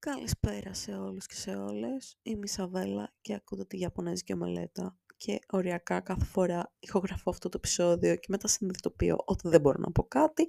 [0.00, 2.18] Καλησπέρα σε όλους και σε όλες.
[2.22, 7.56] Είμαι η Σαβέλα και ακούτε τη Ιαπωνέζικη Ομελέτα και οριακά κάθε φορά ηχογραφώ αυτό το
[7.56, 10.46] επεισόδιο και μετά συνειδητοποιώ ότι δεν μπορώ να πω κάτι,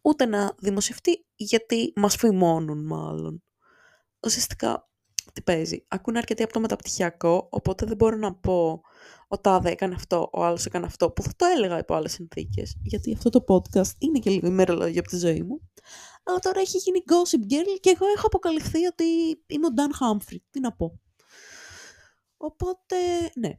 [0.00, 3.42] ούτε να δημοσιευτεί γιατί μας φημώνουν μάλλον.
[4.24, 4.88] Ουσιαστικά,
[5.32, 5.84] τι παίζει.
[5.88, 8.80] Ακούνε αρκετοί από το μεταπτυχιακό, οπότε δεν μπορώ να πω
[9.28, 12.76] ο τάδε έκανε αυτό, ο άλλος έκανε αυτό, που θα το έλεγα υπό άλλες συνθήκες,
[12.82, 15.60] γιατί αυτό το podcast είναι και λίγο ημερολόγιο από τη ζωή μου
[16.28, 19.04] αλλά τώρα έχει γίνει Gossip Girl και εγώ έχω αποκαλυφθεί ότι
[19.46, 20.36] είμαι ο Dan Humphrey.
[20.50, 21.00] Τι να πω.
[22.36, 22.96] Οπότε,
[23.34, 23.56] ναι.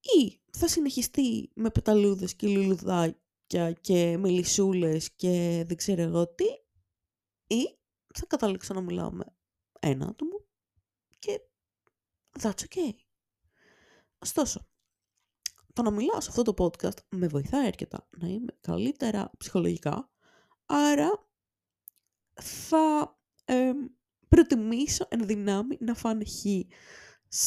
[0.00, 6.44] Ή θα συνεχιστεί με πεταλούδες και λουλουδάκια και μελισσούλες και δεν ξέρω εγώ τι.
[7.46, 7.78] Ή
[8.14, 9.24] θα καταλήξω να μιλάω με
[9.80, 10.46] ένα άτομο
[11.18, 11.40] και
[12.40, 12.92] that's okay.
[14.18, 14.68] Ωστόσο,
[15.72, 20.13] το να μιλάω σε αυτό το podcast με βοηθάει αρκετά να είμαι καλύτερα ψυχολογικά
[20.66, 21.28] Άρα
[22.34, 23.72] θα ε,
[24.28, 26.44] προτιμήσω εν δυνάμει να φάνε χ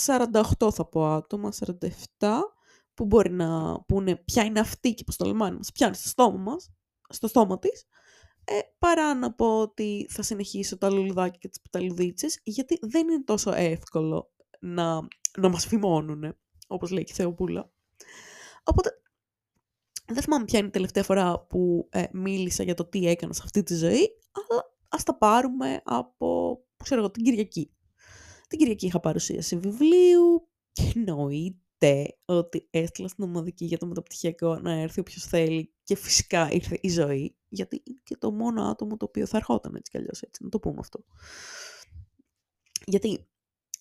[0.05, 1.51] 48 θα πω άτομα,
[2.19, 2.39] 47
[2.93, 6.37] που μπορεί να πούνε ποια είναι αυτή και πως το λεμάνι μας πιάνει στο στόμα
[6.37, 6.71] μας,
[7.09, 7.85] στο στόμα της,
[8.43, 13.23] ε, παρά να πω ότι θα συνεχίσω τα λουλουδάκια και τις πεταλουδίτσες, γιατί δεν είναι
[13.23, 16.37] τόσο εύκολο να, να μας φημώνουν,
[16.67, 17.71] όπως λέει και η Θεοπούλα.
[18.63, 19.01] Οπότε
[20.13, 23.41] δεν θυμάμαι ποια είναι η τελευταία φορά που ε, μίλησα για το τι έκανα σε
[23.43, 27.71] αυτή τη ζωή, αλλά ας τα πάρουμε από, ξέρω εγώ, την Κυριακή.
[28.47, 34.71] Την Κυριακή είχα παρουσίαση βιβλίου και εννοείται ότι έστειλα στην ομαδική για το μεταπτυχιακό να
[34.71, 39.05] έρθει όποιος θέλει και φυσικά ήρθε η ζωή, γιατί είναι και το μόνο άτομο το
[39.05, 41.03] οποίο θα ερχόταν έτσι κι αλλιώς έτσι, να το πούμε αυτό.
[42.85, 43.27] Γιατί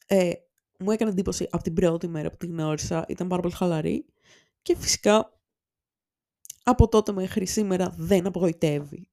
[0.06, 0.32] ε,
[0.78, 4.06] μου έκανε εντύπωση από την πρώτη μέρα που την γνώρισα, ήταν πάρα πολύ χαλαρή
[4.62, 5.35] και φυσικά
[6.68, 9.08] από τότε μέχρι σήμερα δεν απογοητεύει.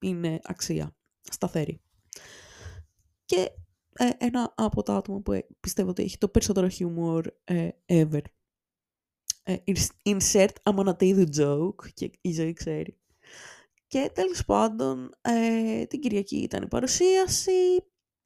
[0.00, 0.96] Είναι αξία.
[1.30, 1.80] Σταθερή.
[3.24, 3.50] Και
[3.92, 8.20] ε, ένα από τα άτομα που ε, πιστεύω ότι έχει το περισσότερο humor ε, ever.
[9.42, 9.56] Ε,
[10.04, 12.98] insert αμανατίδου joke και η ζωή ξέρει.
[13.86, 15.10] Και τέλος πάντων,
[15.88, 17.84] την Κυριακή ήταν η παρουσίαση.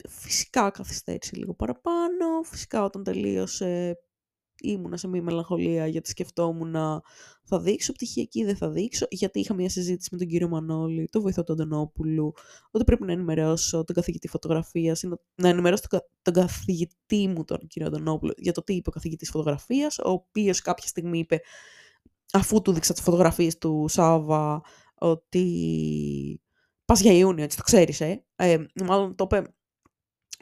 [0.08, 2.42] Φυσικά καθυστέρησε λίγο παραπάνω.
[2.42, 3.98] Φυσικά όταν τελείωσε
[4.64, 7.02] ήμουνα σε μια μελαγχολία γιατί σκεφτόμουν να
[7.44, 11.22] θα δείξω πτυχιακή, δεν θα δείξω, γιατί είχα μια συζήτηση με τον κύριο Μανώλη, τον
[11.22, 12.32] βοηθό του Αντωνόπουλου,
[12.70, 15.02] ότι πρέπει να ενημερώσω τον καθηγητή φωτογραφίας,
[15.34, 19.30] να ενημερώσω τον, τον καθηγητή μου, τον κύριο Αντωνόπουλο, για το τι είπε ο καθηγητής
[19.30, 21.40] φωτογραφίας, ο οποίος κάποια στιγμή είπε,
[22.32, 24.62] αφού του δείξα τις φωτογραφίες του Σάβα,
[24.94, 26.40] ότι
[26.84, 28.24] πας για Ιούνιο, έτσι το ξέρεις, ε.
[28.36, 28.56] ε.
[28.84, 29.54] Μάλλον το είπε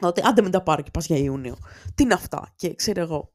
[0.01, 1.57] ότι άντε μην τα πάρω και πας για Ιούνιο.
[1.95, 3.32] Τι είναι αυτά, και ξέρω εγώ.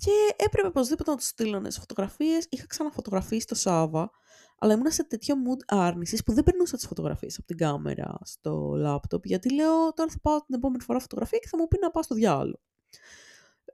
[0.00, 2.46] Και έπρεπε οπωσδήποτε να τους στείλω σε φωτογραφίες.
[2.48, 4.10] Είχα ξαναφωτογραφίσει το Σάβα,
[4.58, 8.74] αλλά ήμουν σε τέτοιο mood άρνησης που δεν περνούσα τις φωτογραφίες από την κάμερα στο
[8.76, 11.90] λάπτοπ, γιατί λέω τώρα θα πάω την επόμενη φορά φωτογραφία και θα μου πει να
[11.90, 12.60] πάω στο διάλογο.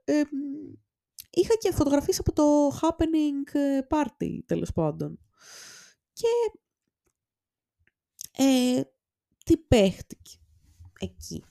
[0.03, 0.21] Ε,
[1.29, 5.19] είχα και φωτογραφίες από το happening ε, party, τέλος πάντων.
[6.13, 6.27] Και
[8.43, 8.81] ε,
[9.45, 10.31] τι παίχτηκε
[10.99, 11.43] εκεί,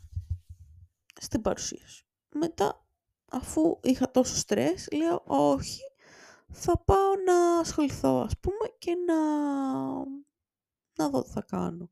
[1.21, 2.05] στην παρουσίαση.
[2.35, 2.82] Μετά
[3.33, 5.81] αφού είχα τόσο στρες, λέω όχι,
[6.49, 9.19] θα πάω να ασχοληθώ ας πούμε και να,
[10.95, 11.91] να δω τι θα κάνω.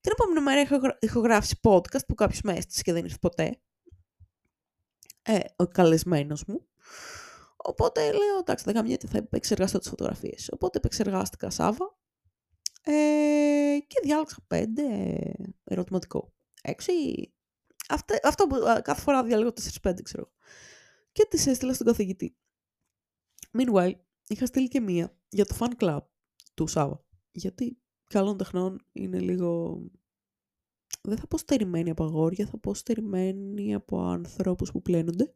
[0.00, 3.60] Την επόμενη μέρα έχω, έχω γράψει podcast που κάποιος με έστησε και δεν ήρθε ποτέ.
[5.22, 6.66] Ε, ο καλεσμένος μου.
[7.56, 10.48] Οπότε λέω, εντάξει, δεν καμία θα επεξεργαστώ τις φωτογραφίες.
[10.52, 11.98] Οπότε επεξεργάστηκα Σάβα
[12.82, 14.82] ε, και διάλεξα πέντε
[15.64, 16.32] ερωτηματικό.
[16.62, 16.92] Έξι
[17.88, 19.52] αυτό, αυτό που κάθε φορά διαλέγω
[19.82, 20.32] 4-5, ξέρω.
[21.12, 22.36] Και τις έστειλα στον καθηγητή.
[23.58, 23.94] Meanwhile,
[24.26, 26.00] είχα στείλει και μία για το fan club
[26.54, 27.04] του Σάβα.
[27.32, 29.80] Γιατί καλών τεχνών είναι λίγο...
[31.02, 35.34] Δεν θα πω στερημένη από αγόρια, θα πω στερημένη από ανθρώπους που πλένονται.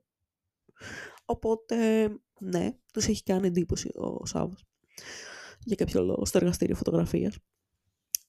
[1.25, 2.09] Οπότε,
[2.41, 4.65] ναι, τους έχει κάνει εντύπωση ο Σάββας.
[5.65, 7.39] Για κάποιο λόγο, στο εργαστήριο φωτογραφίας.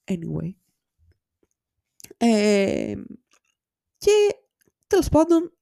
[0.04, 0.54] Anyway.
[2.18, 2.96] Ε,
[4.00, 4.12] και
[4.88, 5.54] τέλος πάντων,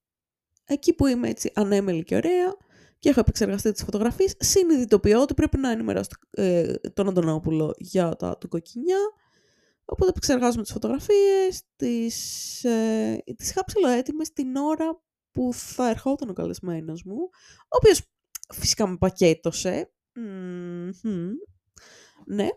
[0.66, 2.58] εκεί που είμαι έτσι ανέμελη και ωραία
[3.00, 8.38] και έχω επεξεργαστεί τις φωτογραφίες, συνειδητοποιώ ότι πρέπει να ενημερώσω ε, τον Αντωνόπουλο για τα
[8.38, 9.00] του κοκκινιά.
[9.86, 15.02] Οπότε επεξεργάζομαι τις φωτογραφίες, τις, ε, τις είχα ψηλοέτοιμες την ώρα
[15.32, 17.30] που θα ερχόταν ο καλεσμένος μου,
[17.60, 18.02] ο οποίος
[18.54, 19.92] φυσικά με πακέτωσε.
[22.26, 22.48] Ναι.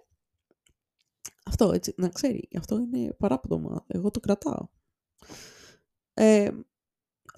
[1.47, 3.85] Αυτό έτσι, να ξέρει, αυτό είναι παράπτωμα.
[3.87, 4.69] Εγώ το κρατάω.
[6.23, 6.51] Ε,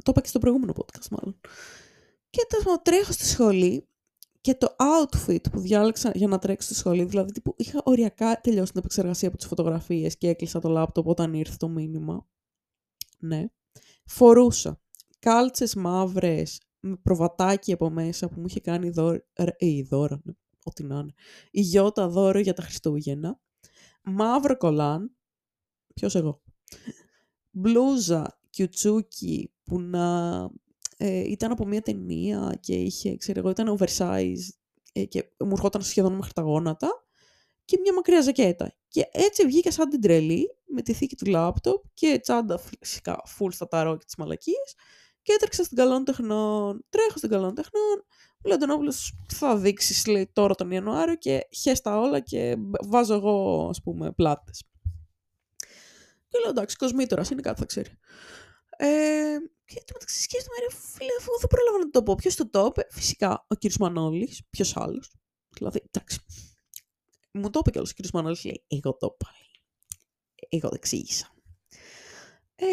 [0.05, 1.41] το είπα και στο προηγούμενο podcast μάλλον.
[2.31, 3.89] Και τέλος τρέχω στη σχολή
[4.41, 8.71] και το outfit που διάλεξα για να τρέξω στη σχολή, δηλαδή που είχα οριακά τελειώσει
[8.71, 12.27] την επεξεργασία από τις φωτογραφίες και έκλεισα το λάπτοπ όταν ήρθε το μήνυμα.
[13.19, 13.47] ναι.
[14.05, 14.81] Φορούσα
[15.19, 20.33] κάλτσες μαύρες με προβατάκι από μέσα που μου είχε κάνει δώρα, ε, η δώρα, ναι,
[20.65, 21.13] ό,τι να είναι.
[21.51, 23.41] Η γιώτα δώρο για τα Χριστούγεννα.
[24.03, 25.17] Μαύρο κολάν,
[25.95, 26.43] ποιος εγώ.
[27.51, 30.49] Μπλούζα κιουτσούκι που να
[30.97, 34.43] ε, ήταν από μια ταινία και είχε, ξέρω εγώ, ήταν oversize
[34.93, 36.89] ε, και μου ερχόταν σχεδόν μέχρι τα γόνατα
[37.65, 38.77] και μια μακριά ζακέτα.
[38.89, 43.49] Και έτσι βγήκα σαν την τρελή με τη θήκη του λάπτοπ και τσάντα φυσικά full
[43.51, 44.75] στα ταρό και τις μαλακίες
[45.23, 46.85] και έτρεξα στην καλών τεχνών.
[46.89, 48.05] Τρέχω στην καλών τεχνών.
[48.39, 52.57] Μου λέει Αντωνόπουλος θα δείξεις λέει τώρα τον Ιανουάριο και χέστα όλα και
[52.87, 54.63] βάζω εγώ ας πούμε πλάτες.
[56.29, 57.91] Και λέω εντάξει, κοσμήτορας είναι κάτι θα ξέρει.
[58.85, 62.15] Ε, και το μεταξύ σκέφτομαι, ρε φίλε, αφού δεν πρόλαβα να το πω.
[62.15, 65.11] Ποιος το το είπε, φυσικά ο κύριος Μανώλης, ποιος άλλος;
[65.49, 66.19] Δηλαδή, εντάξει.
[67.33, 69.31] Μου το είπε κιόλας ο κύριος Μανώλης, λέει, Εγώ το είπα.
[70.49, 71.35] Εγώ το εξήγησα.
[72.55, 72.67] Ε,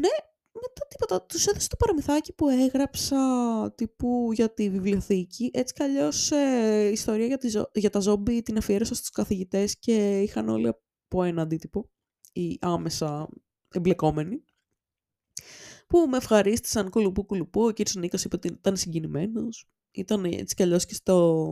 [0.00, 0.08] ναι,
[0.52, 1.22] μετά τίποτα.
[1.22, 3.18] Τους έδωσε το παραμυθάκι που έγραψα
[3.76, 5.50] τύπου για τη βιβλιοθήκη.
[5.52, 10.20] Έτσι κι αλλιώς ε, ιστορία για, τη, για τα ζόμπι την αφιέρωσα στους καθηγητές και
[10.20, 11.90] είχαν όλοι από ένα αντίτυπο
[12.32, 13.28] ή άμεσα
[13.68, 14.44] εμπλεκόμενοι
[15.88, 17.62] που με ευχαρίστησαν κουλουπού κουλουπού.
[17.62, 19.68] Ο κύριος Νίκος είπε ότι ήταν συγκινημένος.
[19.90, 21.46] Ήταν έτσι κι αλλιώς και στο,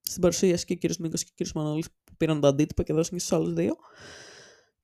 [0.00, 2.92] στην παρουσίαση και ο κύριος Νίκος και ο κύριος Μανώλης που πήραν τα αντίτυπα και
[2.92, 3.76] δώσαν και στους άλλους δύο.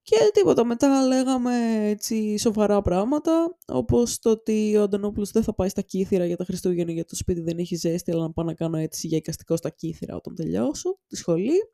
[0.03, 1.53] Και τίποτα, μετά λέγαμε
[1.89, 6.45] έτσι σοβαρά πράγματα, όπως το ότι ο Αντωνόπουλος δεν θα πάει στα κύθυρα για τα
[6.45, 9.57] Χριστούγεννα για το σπίτι δεν έχει ζέστη, αλλά να πάω να κάνω έτσι για εικαστικό
[9.57, 11.73] στα κύθυρα όταν τελειώσω τη σχολή.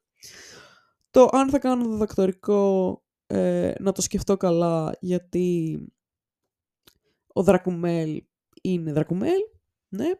[1.10, 5.78] Το αν θα κάνω διδακτορικό ε, να το σκεφτώ καλά, γιατί
[7.38, 8.22] ο Δρακουμέλ
[8.62, 9.40] είναι Δρακουμέλ,
[9.88, 10.10] ναι.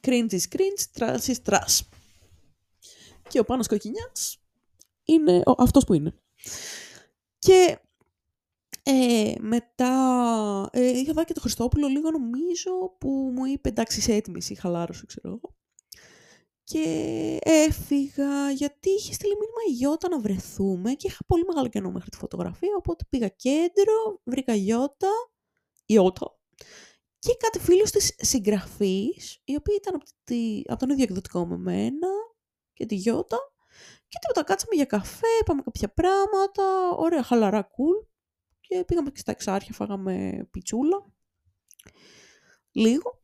[0.00, 1.80] Cringe is cringe, trash is trash.
[3.28, 4.38] Και ο Πάνος Κοκκινιάς
[5.04, 6.14] είναι ο, αυτός που είναι.
[7.38, 7.78] Και
[8.82, 9.92] ε, μετά
[10.72, 14.54] ε, είχα δει και το Χριστόπουλο λίγο νομίζω που μου είπε εντάξει είσαι έτοιμη, η
[14.54, 15.56] χαλάρωση ξέρω εγώ.
[16.64, 21.90] Και έφυγα γιατί είχε στείλει μήνυμα η Γιώτα να βρεθούμε και είχα πολύ μεγάλο κενό
[21.90, 25.10] μέχρι τη φωτογραφία οπότε πήγα κέντρο, βρήκα Γιώτα,
[25.86, 26.37] Ιώτα
[27.18, 31.56] και κάτι φίλους της συγγραφής οι οποίοι ήταν από, τη, από τον ίδιο εκδοτικό με
[31.56, 32.08] μένα
[32.72, 33.38] και τη Γιώτα
[34.08, 38.06] και τίποτα, κάτσαμε για καφέ, είπαμε κάποια πράγματα, ωραία, χαλαρά, cool.
[38.60, 41.04] Και πήγαμε και στα εξάρχεια, φάγαμε πιτσούλα.
[42.72, 43.22] Λίγο.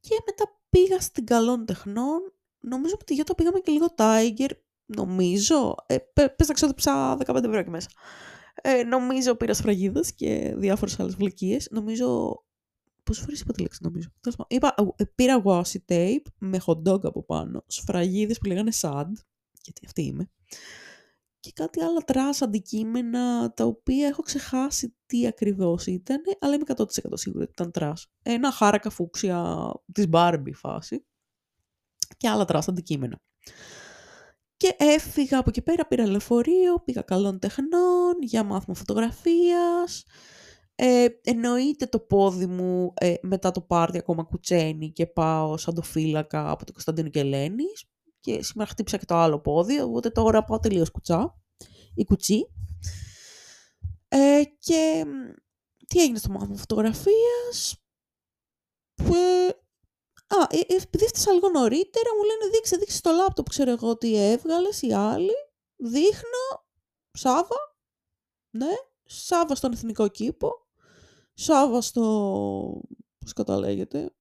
[0.00, 2.34] Και μετά πήγα στην Καλών Τεχνών.
[2.58, 4.50] Νομίζω ότι για το πήγαμε και λίγο Tiger.
[4.86, 5.74] Νομίζω.
[5.86, 5.98] Ε,
[6.36, 7.88] πες να ξόδεψα 15 ευρώ και μέσα.
[8.62, 11.68] Ε, νομίζω πήρα σφραγίδες και διάφορες άλλες βλακείες.
[11.70, 12.38] Νομίζω...
[13.02, 14.08] Πόσες φορές είπα τη λέξη, νομίζω.
[14.48, 19.10] Είπα, ε, πήρα washi tape με hot dog από πάνω, σφραγίδες που λέγανε sad,
[19.62, 20.30] γιατί αυτή είμαι.
[21.40, 26.84] Και κάτι άλλα trash αντικείμενα τα οποία έχω ξεχάσει τι ακριβώς ήταν, αλλά είμαι 100%
[27.12, 28.06] σίγουρη ότι ήταν trash.
[28.22, 31.04] Ένα χάρακα φούξια της Barbie φάση
[32.16, 33.20] και άλλα trash αντικείμενα.
[34.56, 40.04] Και έφυγα από εκεί πέρα, πήρα λεωφορείο, πήγα καλών τεχνών για μάθημα φωτογραφίας.
[40.74, 45.82] Ε, εννοείται το πόδι μου ε, μετά το πάρτι ακόμα κουτσένει και πάω σαν το
[45.82, 47.84] φύλακα από το Κωνσταντίνο και Ελένης
[48.20, 51.42] και σήμερα χτύπησα και το άλλο πόδι, οπότε τώρα πάω τελείως κουτσά,
[51.94, 52.46] η κουτσί.
[54.08, 55.04] Ε, και
[55.86, 57.76] τι έγινε στο μάθημα φωτογραφίας,
[59.02, 59.46] ε,
[60.26, 63.96] α, ε, ε, επειδή έφτασα λίγο νωρίτερα, μου λένε δείξε, δείξε το λάπτοπ, ξέρω εγώ
[63.96, 65.34] τι έβγαλες, οι άλλοι.
[65.76, 66.64] Δείχνω,
[67.12, 67.69] Σάβα,
[68.50, 68.72] ναι,
[69.04, 70.52] Σάβα στον Εθνικό Κήπο,
[71.34, 72.80] Σάβα στο,
[73.18, 74.14] πώς καταλέγεται,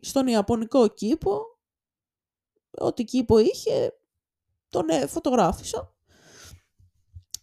[0.00, 1.54] στον Ιαπωνικό Κήπο,
[2.70, 3.92] ό,τι κήπο είχε,
[4.68, 5.94] τον ε, φωτογράφησα.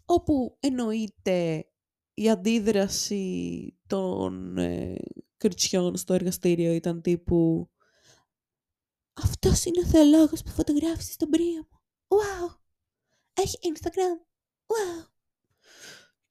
[0.05, 1.65] Όπου εννοείται
[2.13, 4.95] η αντίδραση των ε,
[5.37, 7.69] κριτσιών στο εργαστήριο ήταν τύπου
[9.13, 11.81] «Αυτός είναι ο θεολόγος που φωτογράφησε στον πρία μου.
[12.07, 12.55] Wow!
[13.33, 14.17] Έχει Instagram.
[14.65, 15.11] Wow!»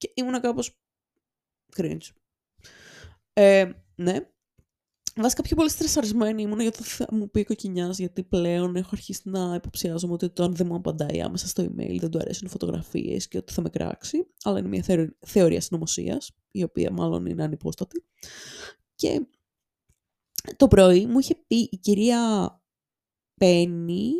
[0.01, 0.79] Και ήμουνα κάπως
[1.75, 2.09] cringe.
[3.33, 4.31] Ε, ναι,
[5.15, 9.55] Βασικά πιο πολύ στρεσαρισμένη ήμουν γιατί θα μου πει κοκκινιάς, γιατί πλέον έχω αρχίσει να
[9.55, 13.37] υποψιάζομαι ότι το αν δεν μου απαντάει άμεσα στο email δεν του αρέσουν φωτογραφίες και
[13.37, 14.27] ότι θα με κράξει.
[14.43, 18.03] Αλλά είναι μια θεωρία συνωμοσίας, η οποία μάλλον είναι ανυπόστατη.
[18.95, 19.27] Και
[20.55, 22.61] το πρωί μου είχε πει η κυρία
[23.33, 24.11] Πέννη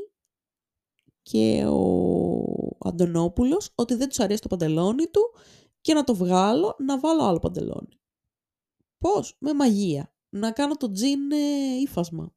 [1.22, 5.34] και ο Αντωνόπουλος ότι δεν τους αρέσει το παντελόνι του
[5.82, 8.00] και να το βγάλω να βάλω άλλο παντελόνι.
[8.98, 12.36] Πώς; Με μαγεία να κάνω το τζιν ε, ύφασμα.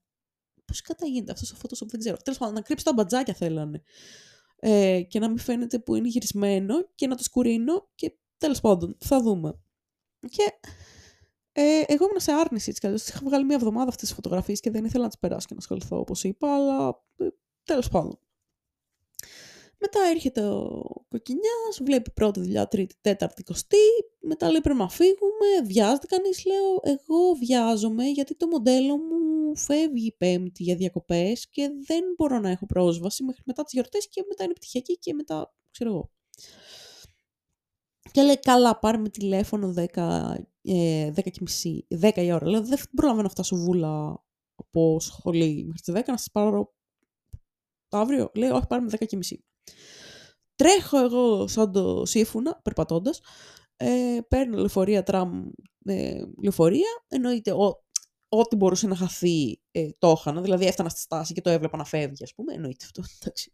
[0.64, 2.16] Πώς κατά γίνεται αυτό στο Photoshop, δεν ξέρω.
[2.16, 3.82] Τέλος πάντων, να κρύψω τα μπατζάκια θέλανε.
[4.56, 8.96] Ε, και να μην φαίνεται που είναι γυρισμένο και να το σκουρίνω και τέλος πάντων,
[8.98, 9.60] θα δούμε.
[10.28, 10.58] Και
[11.52, 14.70] ε, εγώ ήμουν σε άρνηση έτσι κι Είχα βγάλει μια εβδομάδα αυτές τις φωτογραφίες και
[14.70, 17.28] δεν ήθελα να τις περάσω και να ασχοληθώ όπως είπα, αλλά ε,
[17.64, 18.18] τέλος πάντων.
[19.84, 23.86] Μετά έρχεται ο κοκκινιάς, βλέπει πρώτη δουλειά, τρίτη, τέταρτη, κοστή.
[24.20, 26.44] Μετά λέει πρέπει να φύγουμε, βιάζεται κανείς.
[26.44, 32.50] Λέω, εγώ βιάζομαι γιατί το μοντέλο μου φεύγει πέμπτη για διακοπές και δεν μπορώ να
[32.50, 36.10] έχω πρόσβαση μέχρι μετά τις γιορτές και μετά είναι πτυχιακή και μετά ξέρω εγώ.
[38.12, 42.48] Και λέει, καλά, πάρε με τηλέφωνο 10, ε, 10 και μισή, 10 η ώρα.
[42.48, 44.24] Λέω, δεν προλαβαίνω να φτάσω βούλα
[44.54, 46.74] από σχολή μέχρι τις 10, να σας πάρω
[47.90, 48.30] αύριο.
[48.34, 49.44] Λέει, όχι, πάρε με 10 και μισή.
[50.56, 53.21] Τρέχω εγώ σαν το σύμφωνα, περπατώντας,
[53.76, 55.50] ε, παίρνω λεωφορεία, τραμ,
[55.85, 57.52] ε, λεωφορεία, εννοείται
[58.28, 61.85] ό,τι μπορούσε να χαθεί ε, το έχανα, δηλαδή έφτανα στη στάση και το έβλεπα να
[61.85, 63.52] φεύγει, ας πούμε, εννοείται αυτό, εντάξει,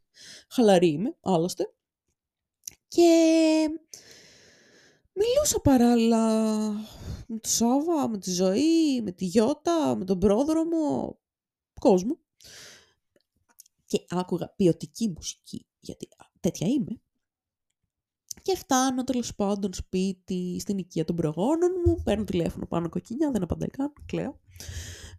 [0.49, 1.73] χαλαρή είμαι, άλλωστε.
[2.88, 3.69] Και
[5.12, 6.25] μιλούσα παράλληλα
[7.26, 11.19] με το Σάβα, με τη Ζωή, με τη Γιώτα, με τον πρόδρομο,
[11.81, 12.19] κόσμο.
[13.87, 16.08] Και άκουγα ποιοτική μουσική, γιατί
[16.40, 17.00] τέτοια είμαι.
[18.42, 23.42] Και φτάνω τέλος πάντων σπίτι, στην οικία των προγόνων μου, παίρνω τηλέφωνο πάνω κοκκινιά, δεν
[23.42, 24.40] απαντάει καν, κλαίω.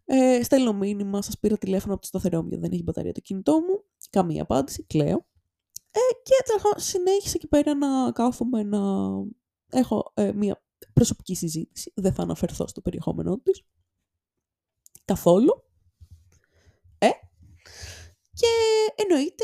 [0.06, 3.20] Ε, στέλνω μήνυμα, σας πήρα τηλέφωνο από το σταθερό μου γιατί δεν έχει μπαταρία το
[3.20, 3.84] κινητό μου.
[4.10, 5.28] Καμία απάντηση, κλαίω.
[5.92, 6.34] Ε, και
[6.76, 8.80] συνέχισα εκεί πέρα να κάθομαι να
[9.72, 10.64] έχω ε, μια
[10.94, 11.92] προσωπική συζήτηση.
[11.96, 13.64] Δεν θα αναφερθώ στο περιεχόμενό της.
[15.06, 15.64] Καθόλου.
[16.98, 17.10] Ε.
[18.34, 18.48] Και
[18.96, 19.44] εννοείται,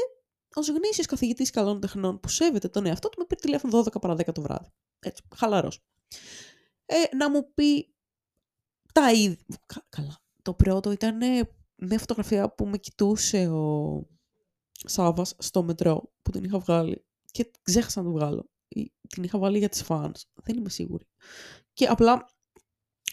[0.58, 4.14] ως γνήσιος καθηγητής καλών τεχνών που σέβεται τον εαυτό του, με πήρε τηλέφωνο 12 παρα
[4.14, 4.70] 10 το βράδυ.
[5.00, 5.84] Έτσι, χαλαρός.
[6.86, 7.94] Ε, να μου πει
[8.94, 9.46] τα ίδια.
[9.90, 10.22] Καλά.
[10.42, 11.18] Το πρώτο ήταν
[11.76, 14.08] μια φωτογραφία που με κοιτούσε ο
[14.72, 18.50] Σάβας στο μετρό που την είχα βγάλει και ξέχασα να την βγάλω.
[19.08, 20.22] Την είχα βάλει για τις fans.
[20.34, 21.08] Δεν είμαι σίγουρη.
[21.74, 22.30] Και απλά,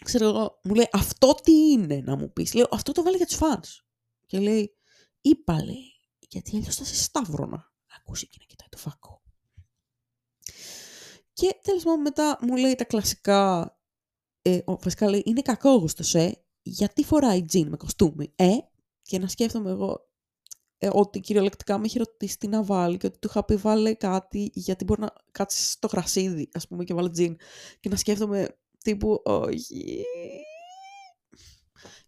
[0.04, 2.54] ξέρω εγώ, μου λέει αυτό τι είναι να μου πεις.
[2.54, 3.84] Λέω αυτό το βάλει για τις fans.
[4.26, 4.76] Και λέει,
[5.20, 5.93] είπα λέει,
[6.34, 7.72] γιατί αλλιώς θα σε σταύρωνα.
[7.98, 9.22] Ακούσει και να κοιτάει το φάκο.
[11.32, 13.76] Και τέλος πάντων μετά μου λέει τα κλασικά,
[14.42, 18.56] ε, βασικά λέει, είναι κακόγουστος, ε, γιατί φοράει τζιν με κοστούμι, ε,
[19.02, 20.08] και να σκέφτομαι εγώ,
[20.78, 23.94] ε, ότι κυριολεκτικά με έχει ρωτήσει τι να βάλει και ότι του είχα πει βάλε
[23.94, 27.36] κάτι γιατί μπορεί να κάτσεις στο γρασίδι, ας πούμε, και βάλε τζιν.
[27.80, 30.04] Και να σκέφτομαι τύπου, όχι.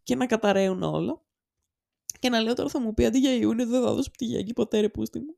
[0.03, 1.26] Και να καταραίουν όλα.
[2.27, 4.81] Και να λέω τώρα θα μου πει αντί για Ιούνιος δεν θα δώσω πτυγιακή ποτέ
[4.81, 5.37] ρε πούστη μου.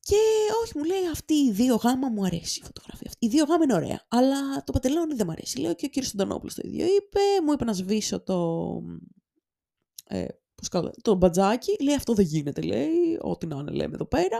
[0.00, 0.16] Και
[0.62, 3.26] όχι, μου λέει αυτή η δύο γάμα μου αρέσει η φωτογραφία αυτή.
[3.26, 5.60] Η δύο γάμα είναι ωραία, αλλά το πατελόνι δεν μου αρέσει.
[5.60, 8.80] Λέω και ο κύριος Αντωνόπουλος το ίδιο είπε, μου είπε να σβήσω το,
[10.04, 10.26] ε,
[11.02, 14.38] το μπατζάκι, λέει αυτό δεν γίνεται, λέει, ό,τι να είναι λέμε εδώ πέρα.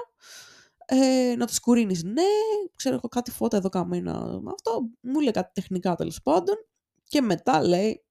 [0.87, 2.23] Ε, να το σκουρίνεις, ναι,
[2.76, 6.56] ξέρω έχω κάτι φώτα εδώ καμένα με αυτό, μου λέει κάτι τεχνικά τέλος πάντων
[7.04, 8.03] και μετά λέει,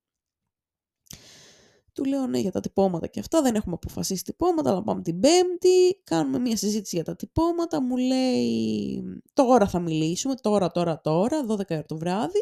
[1.93, 5.19] του λέω ναι για τα τυπώματα και αυτά, δεν έχουμε αποφασίσει τυπώματα, αλλά πάμε την
[5.19, 11.45] πέμπτη, κάνουμε μια συζήτηση για τα τυπώματα, μου λέει τώρα θα μιλήσουμε, τώρα, τώρα, τώρα,
[11.47, 12.39] 12 ώρα το βράδυ,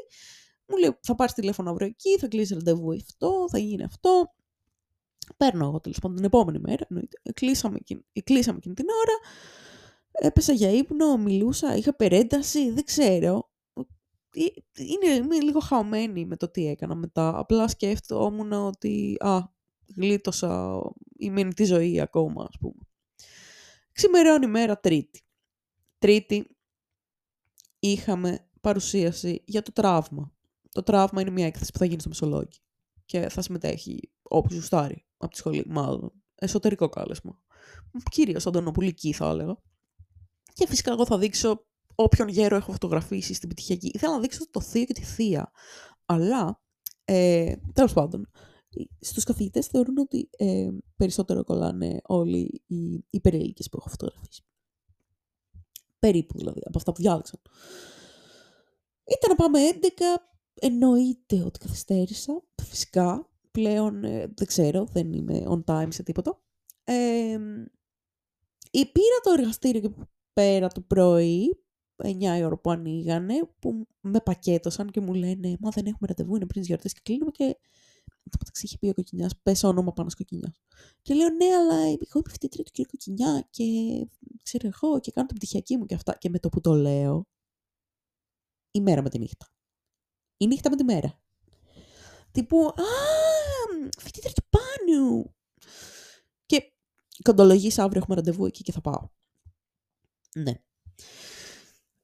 [0.66, 4.34] μου λέει θα πάρεις τηλέφωνο αύριο εκεί, θα κλείσει ραντεβού αυτό, θα γίνει αυτό,
[5.38, 6.88] Παίρνω εγώ τέλος πάντων την επόμενη μέρα,
[7.34, 7.78] κλείσαμε,
[8.24, 9.18] κλείσαμε εκείνη την ώρα,
[10.12, 13.51] έπεσα για ύπνο, μιλούσα, είχα περένταση, δεν ξέρω.
[14.34, 17.38] Είναι, είμαι λίγο χαωμένη με το τι έκανα μετά.
[17.38, 19.40] Απλά σκέφτομαι ότι α,
[19.96, 20.82] γλίτωσα
[21.18, 22.88] η τη ζωή ακόμα, ας πούμε.
[23.92, 25.22] Ξημερώνει μέρα τρίτη.
[25.98, 26.58] Τρίτη
[27.80, 30.34] είχαμε παρουσίαση για το τραύμα.
[30.72, 32.62] Το τραύμα είναι μια έκθεση που θα γίνει στο Μεσολόγιο
[33.06, 36.12] και θα συμμετέχει όποιος ζουστάρει από τη σχολή, μάλλον.
[36.36, 37.42] Εσωτερικό κάλεσμα.
[38.12, 39.58] Κυρίως αντωνοπουλική θα έλεγα.
[40.54, 43.92] Και φυσικά εγώ θα δείξω όποιον γέρο έχω φωτογραφίσει στην πτυχιακή.
[43.94, 45.52] Ήθελα να δείξω το θείο και τη θεία.
[46.06, 46.62] Αλλά,
[47.06, 48.30] ε, τέλος πάντων,
[49.00, 54.44] στους καθηγητές θεωρούν ότι ε, περισσότερο κολλάνε όλοι οι, οι που έχω φωτογραφίσει.
[56.00, 57.40] Περίπου δηλαδή, από αυτά που διάλεξαν.
[59.04, 59.88] Ήταν να πάμε 11,
[60.54, 66.42] εννοείται ότι καθυστέρησα, φυσικά, πλέον ε, δεν ξέρω, δεν είμαι on time σε τίποτα.
[66.84, 67.40] Ε,
[68.72, 69.92] πήρα το εργαστήριο και
[70.34, 71.61] πέρα το πρωί,
[72.04, 76.36] 9 η ώρα που ανοίγανε, που με πακέτωσαν και μου λένε «Μα δεν έχουμε ραντεβού,
[76.36, 77.58] είναι πριν τις γιορτές» και κλείνουμε και
[78.04, 80.62] το μεταξύ είχε πει ο Κοκκινιάς, πες όνομα πάνω στο Κοκκινιάς.
[81.02, 82.88] Και λέω, Ναι, αλλά εγώ είμαι φοιτήτρια του κ.
[82.90, 83.64] Κοκκινιά και
[84.44, 86.18] ξέρω εγώ και κάνω την πτυχιακή μου και αυτά.
[86.18, 87.28] Και με το που το λέω,
[88.72, 89.48] η μέρα με τη νύχτα.
[90.38, 91.20] Η νύχτα με τη μέρα.
[92.32, 92.84] Τύπου, Α,
[94.00, 95.36] φοιτήτρια του Πάνιου.
[96.46, 96.74] Και
[97.24, 99.10] κοντολογείς αύριο έχουμε ραντεβού εκεί και θα πάω.
[100.36, 100.62] Ναι.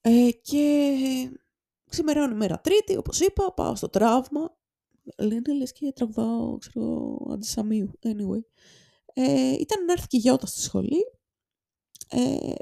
[0.10, 4.58] Ε, και μερών ημέρα τρίτη, όπως είπα, πάω στο τραύμα.
[5.18, 7.92] Λένε λες και τραγουδάω, ξέρω, αντισαμίου.
[8.04, 8.42] Anyway.
[9.14, 11.04] Ε, ήταν να έρθει και η Γιώτα στη σχολή.
[12.10, 12.54] Ε,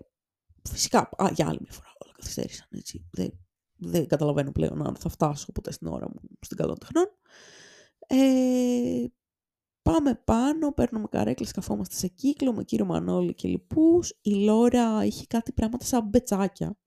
[0.70, 3.06] φυσικά, α, για άλλη μια φορά όλα καθυστέρησαν, έτσι.
[3.12, 3.40] Δεν,
[3.76, 7.08] δεν καταλαβαίνω πλέον αν θα φτάσω ποτέ στην ώρα μου στην καλών τεχνών.
[8.08, 9.06] Ε,
[9.82, 14.20] πάμε πάνω, παίρνουμε καρέκλες, καθόμαστε σε κύκλο με κύριο Μανώλη και λοιπούς.
[14.22, 16.78] Η Λόρα είχε κάτι πράγματα σαν μπετσάκια.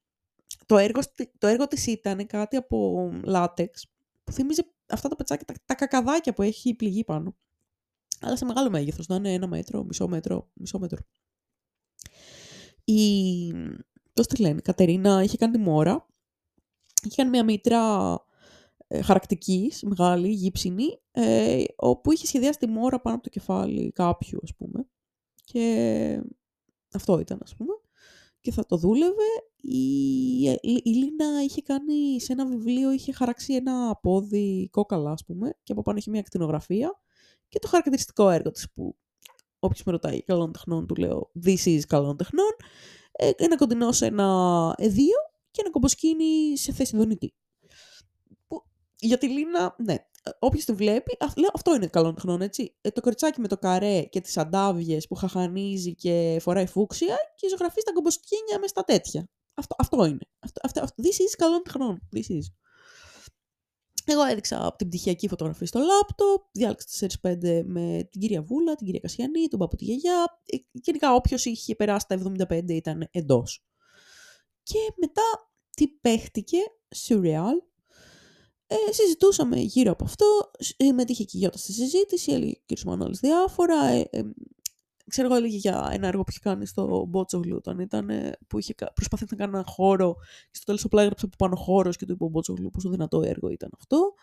[0.68, 1.00] Το έργο,
[1.38, 3.86] το έργο της ήταν κάτι από λάτεξ
[4.24, 7.36] που θύμιζε αυτά τα πετσάκια, τα, τα κακαδάκια που έχει πληγή πάνω.
[8.20, 10.98] Αλλά σε μεγάλο μέγεθος, να είναι ένα μέτρο, μισό μέτρο, μισό μέτρο.
[12.84, 13.52] Η,
[14.12, 16.06] πώς τη λένε, η Κατερίνα είχε κάνει τη μόρα,
[17.02, 18.12] είχε κάνει μια μήτρα
[18.86, 24.38] ε, χαρακτικής, μεγάλη, γύψινη, ε, όπου είχε σχεδιάσει τη μόρα πάνω από το κεφάλι κάποιου,
[24.42, 24.88] ας πούμε.
[25.44, 26.22] Και
[26.92, 27.72] αυτό ήταν, ας πούμε.
[28.48, 29.30] Και θα το δούλευε.
[29.60, 35.54] Η, η, Λίνα είχε κάνει σε ένα βιβλίο, είχε χαράξει ένα πόδι κόκαλα, ας πούμε,
[35.62, 37.00] και από πάνω είχε μια ακτινογραφία.
[37.48, 38.96] Και το χαρακτηριστικό έργο της που
[39.58, 42.50] όποιος με ρωτάει καλών τεχνών, του λέω this is καλών τεχνών,
[43.12, 45.18] ε, ένα κοντινό σε ένα εδίο
[45.50, 47.34] και ένα κομποσκίνη σε θέση δονητή
[49.00, 49.94] για τη Λίνα, ναι,
[50.38, 52.76] όποιος τη βλέπει, λέω, αυτό είναι καλό τεχνών, έτσι.
[52.80, 57.48] Ε, το κοριτσάκι με το καρέ και τις αντάβιες που χαχανίζει και φοράει φούξια και
[57.48, 59.28] ζωγραφεί στα κομποσκίνια μες στα τέτοια.
[59.54, 60.28] Αυτό, αυτό είναι.
[60.38, 62.08] Αυτό, αυτό, αυτό, this is καλών τεχνών.
[62.16, 62.46] This is.
[64.10, 68.86] Εγώ έδειξα από την πτυχιακή φωτογραφία στο λάπτοπ, διάλεξα 4-5 με την κυρία Βούλα, την
[68.86, 70.40] κυρία Κασιανή, τον παππού τη γιαγιά.
[70.44, 72.14] Ε, γενικά όποιος είχε περάσει τα
[72.48, 73.64] 75 ήταν εντός.
[74.62, 75.22] Και μετά
[75.70, 76.58] τι παίχτηκε,
[76.96, 77.67] surreal,
[78.70, 82.80] ε, συζητούσαμε γύρω από αυτό, ε, μετήχε και η Γιώτα στη συζήτηση, έλεγε ο κ.
[82.80, 84.22] Μανώλης διάφορα, ε, ε,
[85.08, 88.10] ξέρω εγώ έλεγε για ένα έργο που είχε κάνει στο Μπότσογλου όταν ήταν,
[88.46, 90.14] που είχε προσπαθήσει να κάνει ένα χώρο
[90.50, 93.22] και στο τέλος απλά έγραψε από πάνω χώρος και του είπε ο Μπότσογλου πόσο δυνατό
[93.22, 94.14] έργο ήταν αυτό.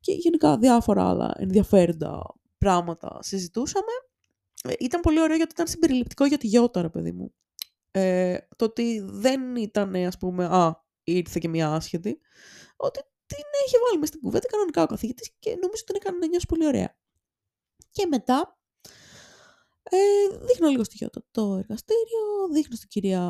[0.00, 3.92] Και γενικά διάφορα άλλα ενδιαφέροντα πράγματα συζητούσαμε.
[4.64, 7.32] Ε, ήταν πολύ ωραίο γιατί ήταν συμπεριληπτικό για τη Γιώτα, ρε παιδί μου.
[7.90, 12.20] Ε, το ότι δεν ήταν, ας πούμε, α, ήρθε και μια άσχετη,
[12.76, 16.26] ότι την είχε βάλει μέσα στην κουβέντα κανονικά ο καθηγητής και νομίζω την έκανε να
[16.26, 16.90] νιώσει πολύ ωραία.
[17.90, 18.58] Και μετά
[19.82, 19.96] ε,
[20.46, 23.24] δείχνω λίγο στοιχείο το, το εργαστήριο, δείχνω στην κυρία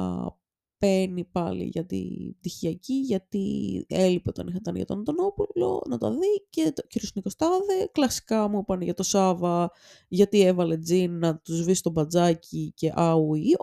[0.78, 3.44] Πέννη πάλι για την πτυχιακή, γιατί
[3.88, 7.88] έλειπε όταν ήταν για τον Αντωνόπουλο να τα δει και το κύριος Νικοστάδε.
[7.92, 9.70] Κλασικά μου είπαν για το Σάβα,
[10.08, 13.56] γιατί έβαλε τζιν να τους σβήσει το μπατζάκι και αουίο.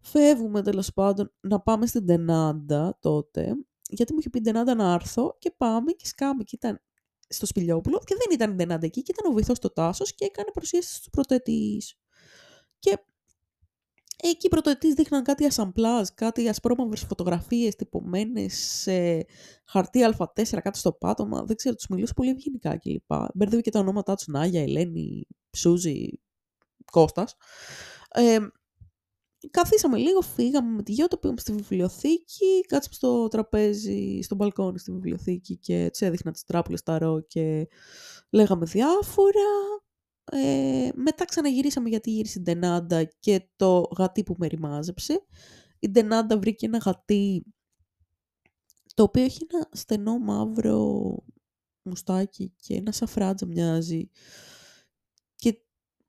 [0.00, 3.54] Φεύγουμε τέλος πάντων να πάμε στην Τενάντα τότε,
[3.90, 6.82] γιατί μου είχε πει η Ντενάντα να έρθω και πάμε και σκάμε και ήταν
[7.28, 10.24] στο Σπηλιόπουλο και δεν ήταν η Ντενάντα εκεί και ήταν ο βοηθός του Τάσος και
[10.24, 11.94] έκανε παρουσίαση στους πρωτοετής.
[12.78, 12.98] Και
[14.16, 19.26] εκεί οι πρωτοετής δείχναν κάτι ασαμπλάζ, κάτι ασπρόμαυρες φωτογραφίες τυπωμένες σε
[19.64, 21.44] χαρτί α4 κάτω στο πάτωμα.
[21.44, 23.12] Δεν ξέρω, τους μιλούσε πολύ ευγενικά κλπ.
[23.34, 26.20] Μπέρδευε και τα ονόματά τους Νάγια, Ελένη, Ψούζη,
[26.92, 27.36] Κώστας.
[28.10, 28.38] Ε,
[29.50, 34.92] Καθίσαμε λίγο, φύγαμε με τη Γιώτα, πήγαμε στη βιβλιοθήκη, κάτσαμε στο τραπέζι, στο μπαλκόνι στη
[34.92, 37.68] βιβλιοθήκη και της έδειχνα τις τράπουλες τα ρο και
[38.30, 39.48] λέγαμε διάφορα.
[40.32, 45.24] Ε, μετά ξαναγυρίσαμε γιατί γύρισε η Ντενάντα και το γατί που με ρημάζεψε.
[45.78, 47.44] Η Ντενάντα βρήκε ένα γατί
[48.94, 51.14] το οποίο έχει ένα στενό μαύρο
[51.82, 54.10] μουστάκι και ένα σαφράτζα μοιάζει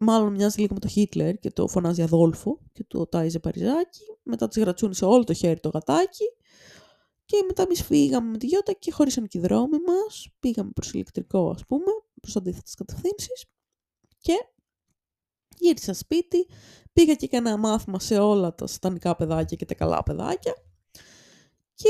[0.01, 4.01] μάλλον μοιάζει λίγο με το Χίτλερ και το φωνάζει Αδόλφο και το τάιζε παριζάκι.
[4.23, 6.25] Μετά τη γρατσούνι σε όλο το χέρι το γατάκι.
[7.25, 10.27] Και μετά εμείς φύγαμε με τη Γιώτα και χωρίσαν και οι δρόμοι μας.
[10.39, 13.45] Πήγαμε προς ηλεκτρικό, ας πούμε, προς αντίθετες κατευθύνσεις.
[14.17, 14.45] Και
[15.57, 16.47] γύρισα σπίτι.
[16.93, 20.53] Πήγα και έκανα μάθημα σε όλα τα στανικά παιδάκια και τα καλά παιδάκια.
[21.73, 21.89] Και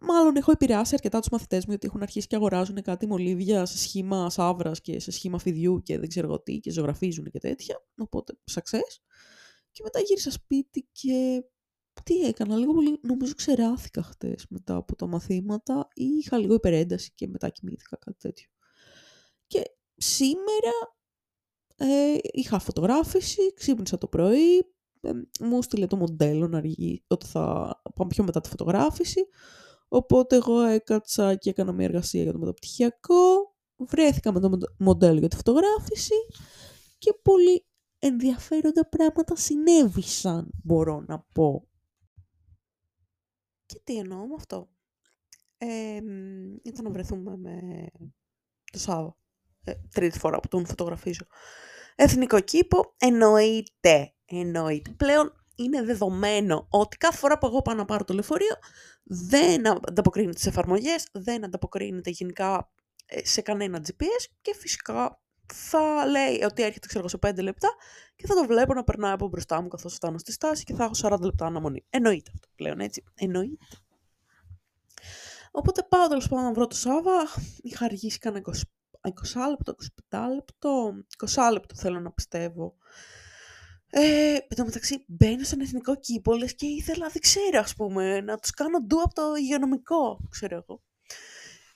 [0.00, 3.78] μάλλον έχω επηρεάσει αρκετά τους μαθητές μου γιατί έχουν αρχίσει και αγοράζουν κάτι μολύβια σε
[3.78, 7.84] σχήμα σαύρας και σε σχήμα φιδιού και δεν ξέρω τι και ζωγραφίζουν και τέτοια.
[7.96, 8.96] Οπότε, success.
[9.70, 11.44] Και μετά γύρισα σπίτι και
[12.02, 17.12] τι έκανα, λίγο πολύ νομίζω ξεράθηκα χτες μετά από τα μαθήματα ή είχα λίγο υπερένταση
[17.14, 18.48] και μετά κοιμήθηκα κάτι τέτοιο.
[19.46, 19.62] Και
[19.96, 20.96] σήμερα
[21.76, 24.56] ε, είχα φωτογράφηση, ξύπνησα το πρωί,
[25.00, 29.28] ε, μου στείλε το μοντέλο να αργεί ότι θα πάμε πιο μετά τη φωτογράφηση.
[29.88, 35.28] Οπότε εγώ έκατσα και έκανα μια εργασία για το μεταπτυχιακό, βρέθηκα με το μοντέλο για
[35.28, 36.14] τη φωτογράφηση
[36.98, 37.66] και πολύ
[37.98, 41.68] ενδιαφέροντα πράγματα συνέβησαν, μπορώ να πω.
[43.66, 44.68] Και τι εννοώ με αυτό;
[45.58, 46.00] Ε,
[46.62, 47.86] ήταν να βρεθούμε με
[48.72, 49.16] το Σάββα.
[49.64, 51.26] Ε, τρίτη φορά που τον φωτογραφίζω.
[51.96, 54.14] Εθνικό κήπο, εννοείται.
[54.24, 54.90] Εννοείται.
[54.90, 58.54] Πλέον είναι δεδομένο ότι κάθε φορά που εγώ πάω να πάρω το λεωφορείο
[59.04, 62.70] δεν ανταποκρίνεται σε εφαρμογές, δεν ανταποκρίνεται γενικά
[63.06, 65.20] ε, σε κανένα GPS και φυσικά
[65.54, 67.68] θα λέει ότι έρχεται ξέρω, σε 5 λεπτά
[68.16, 70.84] και θα το βλέπω να περνάει από μπροστά μου καθώς φτάνω στη στάση και θα
[70.84, 71.84] έχω 40 λεπτά αναμονή.
[71.90, 73.04] Εννοείται αυτό πλέον έτσι.
[73.14, 73.66] Εννοείται.
[75.50, 77.26] Οπότε πάω τέλος πάντων να βρω το Σάβα.
[77.62, 79.08] Είχα αργήσει κανένα 20,
[79.40, 79.74] 20 λεπτό,
[80.10, 80.92] 25 λεπτό.
[81.26, 82.74] 20 λεπτό θέλω να πιστεύω.
[83.90, 88.20] Ε, εν τω μεταξύ μπαίνω στον εθνικό κήπο λες, και ήθελα, δεν ξέρω ας πούμε,
[88.20, 90.82] να τους κάνω ντου από το υγειονομικό, ξέρω εγώ.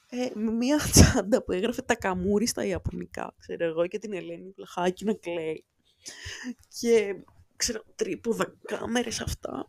[0.08, 4.50] Ε, με μια τσάντα που έγραφε τα καμούρι στα Ιαπωνικά, ξέρω εγώ, και την Ελένη
[4.50, 5.64] Πλαχάκη να κλαίει.
[6.80, 7.14] Και
[7.56, 9.68] ξέρω, τρίποδα κάμερες αυτά.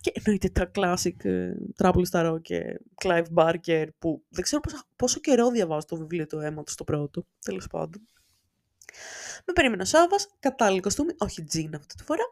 [0.00, 5.50] Και εννοείται τα classic ε, Trouble και Clive Barker που δεν ξέρω πόσο, πόσο καιρό
[5.50, 8.06] διαβάζω το βιβλίο του αίματος το πρώτο, τέλος πάντων.
[9.44, 12.24] Με περίμενε ο Σάββας, κατάλληλο κοστούμι, όχι τζιν αυτή τη φορά.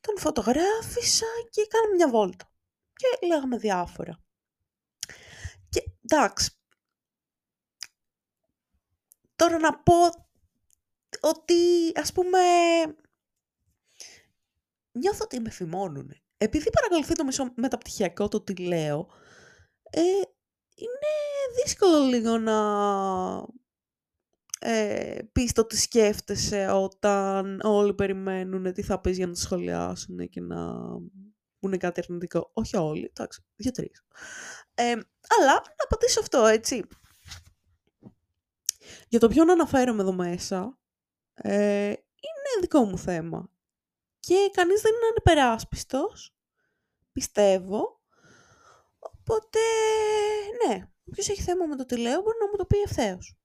[0.00, 2.52] Τον φωτογράφησα και κάναμε μια βόλτα.
[2.96, 4.18] Και λέγαμε διάφορα.
[5.68, 6.50] Και εντάξει,
[9.36, 9.94] τώρα να πω
[11.20, 12.38] ότι ας πούμε
[14.92, 16.12] νιώθω ότι με φημώνουν.
[16.36, 19.08] Επειδή παρακολουθεί το μισό μεταπτυχιακό το τι λέω,
[19.90, 20.00] ε,
[20.74, 21.12] είναι
[21.62, 22.56] δύσκολο λίγο να
[24.64, 30.28] ε, πεις το τι σκέφτεσαι όταν όλοι περιμένουν τι θα πεις για να το σχολιάσουν
[30.28, 30.74] και να
[31.58, 32.50] πούνε κάτι αρνητικό.
[32.52, 34.04] Όχι όλοι, εντάξει, δύο-τρεις.
[34.74, 34.90] Ε,
[35.38, 36.84] αλλά να απαντήσω αυτό, έτσι.
[39.08, 40.78] Για το ποιον αναφέρομαι εδώ μέσα,
[41.34, 43.50] ε, είναι δικό μου θέμα.
[44.20, 46.34] Και κανείς δεν είναι ανεπεράσπιστος,
[47.12, 48.00] πιστεύω.
[48.98, 49.58] Οπότε,
[50.66, 53.36] ναι, όποιος έχει θέμα με το τι λέω μπορεί να μου το πει ευθέως.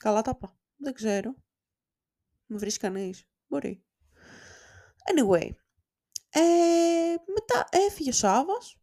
[0.00, 0.58] Καλά τα είπα.
[0.76, 1.34] Δεν ξέρω.
[2.46, 3.28] Με βρει κανείς.
[3.46, 3.84] Μπορεί.
[5.14, 5.50] Anyway.
[6.28, 8.76] Ε, μετά έφυγε ο Σάβας.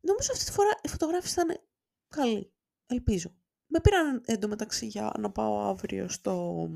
[0.00, 1.60] Νομίζω αυτή τη φορά η φωτογράφηση θα είναι
[2.08, 2.52] καλή.
[2.86, 3.34] Ελπίζω.
[3.66, 6.66] Με πήραν εντωμεταξύ για να πάω αύριο στο...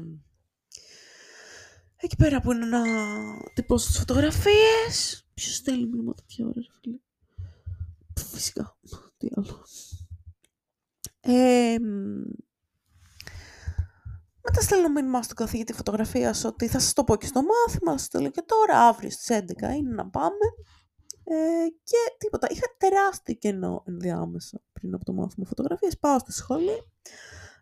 [1.96, 2.82] Εκεί πέρα που είναι να
[3.54, 5.26] τυπώσω τις φωτογραφίες.
[5.34, 6.98] Ποιος στέλνει μήνυμα τέτοια ώρα, ρε φίλε.
[8.16, 8.78] Φυσικά.
[9.16, 9.66] Τι άλλο.
[11.20, 11.76] Ε,
[14.42, 18.08] μετά στέλνω μήνυμα στον καθηγητή φωτογραφίας ότι θα σας το πω και στο μάθημα, σας
[18.08, 20.46] το λέω και τώρα, αύριο στις 11 είναι να πάμε.
[21.24, 22.46] Ε, και τίποτα.
[22.50, 25.98] Είχα τεράστιο κενό ενδιάμεσα πριν από το μάθημα φωτογραφίας.
[25.98, 26.82] Πάω στη σχολή,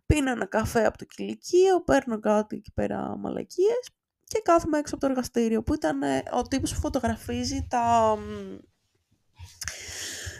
[0.06, 3.90] πίνω ένα καφέ από το κηλικείο, παίρνω κάτι εκεί πέρα μαλακίες
[4.24, 8.16] και κάθομαι έξω από το εργαστήριο που ήταν ε, ο τύπος που φωτογραφίζει τα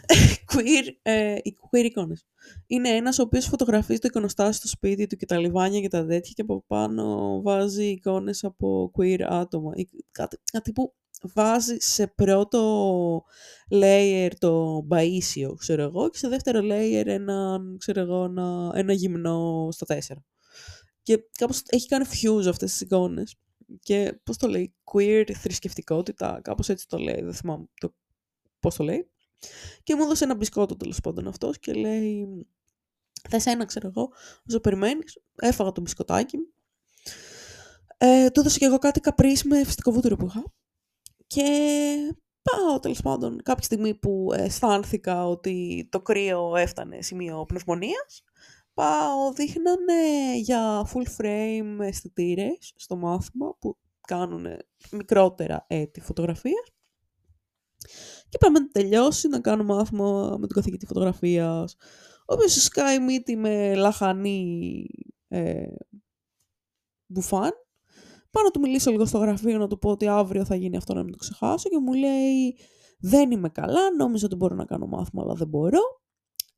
[0.53, 2.25] queer, ε, οι queer εικόνες.
[2.67, 6.05] Είναι ένας ο οποίος φωτογραφίζει το εικονοστάσιο στο σπίτι του και τα λιβάνια και τα
[6.05, 9.71] τέτοια και από πάνω βάζει εικόνες από queer άτομα.
[10.11, 13.23] Κάτι, κάτι που βάζει σε πρώτο
[13.71, 19.67] layer το μπαΐσιο, ξέρω εγώ, και σε δεύτερο layer ένα, ξέρω εγώ, ένα, ένα γυμνό
[19.71, 20.23] στα τέσσερα.
[21.01, 23.35] Και κάπως έχει κάνει fuse αυτές τις εικόνες.
[23.79, 27.93] Και πώς το λέει, queer θρησκευτικότητα, κάπως έτσι το λέει, δεν θυμάμαι το,
[28.59, 29.09] πώς το λέει.
[29.83, 32.27] Και μου έδωσε ένα μπισκότο τέλος πάντων αυτός και λέει.
[33.29, 34.09] Θες ένα, ξέρω εγώ,
[34.49, 35.17] όσο περιμένεις.
[35.35, 36.53] Έφαγα το μπισκοτάκι μου.
[37.97, 40.43] Ε, του έδωσα και εγώ κάτι καπρίς με φυσικό βούτυρο που είχα.
[41.27, 41.45] Και
[42.41, 48.23] πάω τέλος πάντων κάποια στιγμή που αισθάνθηκα ότι το κρύο έφτανε σημείο πνευμονίας.
[48.73, 54.47] Πάω, δείχνανε για full frame αισθητήρες στο μάθημα που κάνουν
[54.91, 56.73] μικρότερα έτη φωτογραφίας
[58.29, 61.75] και πάμε να τελειώσει να κάνω μάθημα με τον καθηγητή φωτογραφίας,
[62.27, 64.85] ο οποίος σκάει μύτη με λαχανή
[65.27, 65.67] ε,
[67.05, 67.51] μπουφάν.
[68.31, 70.93] Πάω να του μιλήσω λίγο στο γραφείο να του πω ότι αύριο θα γίνει αυτό
[70.93, 72.57] να μην το ξεχάσω και μου λέει
[72.99, 75.79] δεν είμαι καλά, νόμιζα ότι μπορώ να κάνω μάθημα αλλά δεν μπορώ.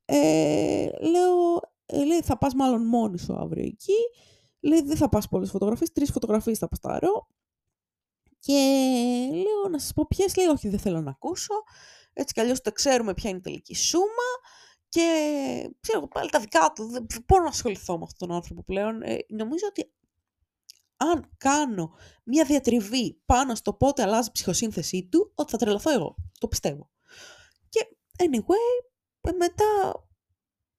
[0.05, 3.97] Ε, λέω, ε, λέει θα πας μάλλον μόνη σου αύριο εκεί.
[4.59, 7.27] Λέει δεν θα πας πολλές φωτογραφίες, τρεις φωτογραφίες θα πασταρώ.
[8.43, 8.53] Και
[9.33, 11.53] λέω να σας πω ποιες, λέει όχι δεν θέλω να ακούσω,
[12.13, 14.29] έτσι κι αλλιώς το ξέρουμε ποια είναι η τελική σούμα
[14.89, 15.05] και
[15.79, 19.01] ξέρω πάλι τα δικά του, δεν μπορώ να ασχοληθώ με αυτόν τον άνθρωπο πλέον.
[19.01, 19.93] Ε, νομίζω ότι
[20.97, 26.15] αν κάνω μια διατριβή πάνω στο πότε αλλάζει η ψυχοσύνθεσή του, ότι θα τρελαθώ εγώ.
[26.39, 26.89] Το πιστεύω.
[27.69, 28.85] Και anyway,
[29.21, 29.65] ε, μετά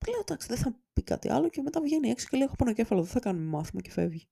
[0.09, 3.03] λέω εντάξει δεν θα πει κάτι άλλο και μετά βγαίνει έξω και λέει έχω πονοκέφαλο,
[3.03, 4.29] δεν θα κάνουμε μάθημα και φεύγει.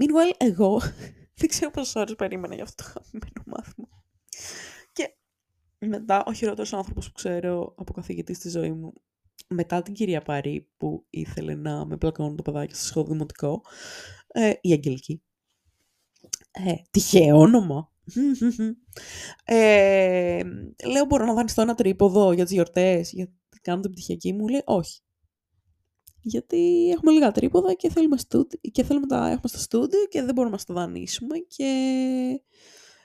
[0.00, 0.80] Meanwhile, εγώ
[1.36, 3.88] δεν ξέρω πόσες ώρες περίμενα για αυτό το χαμένο μάθημα.
[4.92, 5.16] Και
[5.78, 8.92] μετά ο χειρότερος άνθρωπος που ξέρω από καθηγητής στη ζωή μου,
[9.48, 13.62] μετά την κυρία Παρή που ήθελε να με πλακώνει το παιδάκι στο σχολείο δημοτικό,
[14.26, 15.22] ε, η Αγγελική.
[16.50, 17.92] Ε, τυχαίο όνομα.
[19.44, 20.42] ε,
[20.86, 24.48] λέω, μπορώ να δανειστώ ένα τρίποδο για τις γιορτές, για να κάνω την πτυχιακή μου.
[24.48, 25.00] Λέει, όχι.
[26.28, 28.16] Γιατί έχουμε λίγα τρίποδα και θέλουμε,
[28.72, 31.64] και θέλουμε τα έχουμε στο στούντιο και δεν μπορούμε να το δανείσουμε και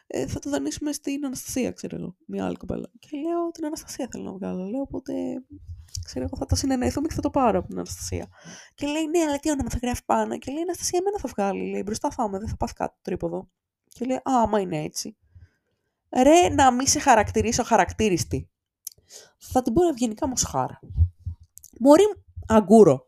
[0.08, 2.92] ε, θα το δανείσουμε στην Αναστασία, ξέρω εγώ, μια άλλη κοπέλα.
[3.00, 4.66] Και λέω, την Αναστασία θέλω να βγάλω.
[4.66, 5.14] Λέω, οπότε,
[6.06, 8.28] ξέρω εγώ, θα το συνεννοηθούμε και θα το πάρω από την Αναστασία.
[8.76, 10.38] Και λέει, ναι, αλλά τι όνομα θα γράφει πάνω.
[10.38, 11.70] Και λέει, Αναστασία, εμένα θα βγάλει.
[11.70, 13.50] Λέει, μπροστά θα είμαι, δεν θα πάθει κάτι το τρίποδο.
[13.88, 15.18] Και λέει, Α, άμα είναι έτσι.
[16.10, 18.50] Ρε, να μην σε χαρακτηρίσω χαρακτήριστη.
[19.38, 20.80] Θα την πω ευγενικά μου χάρα.
[21.80, 22.04] Μωρή
[22.48, 23.06] αγκούρο.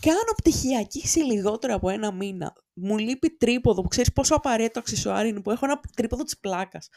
[0.00, 2.52] Κάνω πτυχιακή σε λιγότερο από ένα μήνα.
[2.72, 6.88] Μου λείπει τρίποδο που ξέρεις πόσο απαραίτητο αξισουάρι είναι που έχω ένα τρίποδο της πλάκας.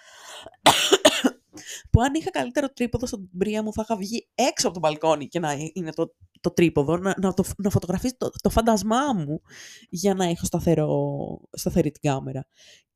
[1.91, 5.27] που αν είχα καλύτερο τρίποδο στον πρία μου θα είχα βγει έξω από το μπαλκόνι
[5.27, 9.41] και να είναι το, το τρίποδο, να, να, το, να φωτογραφίσει το, το φαντασμά μου
[9.89, 12.47] για να έχω σταθερό, σταθερή την κάμερα.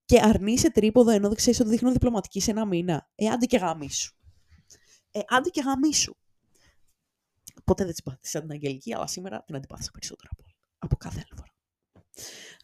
[0.06, 3.10] Και αρνείσαι τρίποδο ενώ δεν ξέρεις ότι δείχνω διπλωματική σε ένα μήνα.
[3.16, 4.16] Ε, άντε και γαμίσου.
[5.12, 6.16] Ε, άντε και γαμίσου.
[7.64, 10.44] Ποτέ δεν τη πάθησα την Αγγελική, αλλά σήμερα την αντιπάθησα περισσότερο από,
[10.78, 11.56] από κάθε άλλη φορά.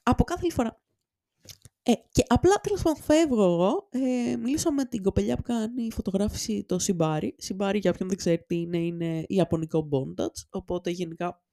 [0.04, 0.82] Από κάθε άλλη φορά.
[1.84, 3.88] Ε, και απλά τέλος πάντων φεύγω εγώ.
[3.92, 7.36] Ε, μιλήσω με την κοπελιά που κάνει φωτογράφηση το Σιμπάρι.
[7.38, 10.46] Σιμπάρι, για όποιον δεν ξέρει τι είναι, είναι ιαπωνικό bondage.
[10.50, 11.44] Οπότε γενικά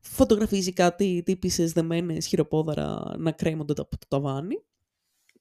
[0.00, 4.64] φωτογραφίζει κάτι τύπησες δεμένες χειροπόδαρα να κρέμονται από το ταβάνι.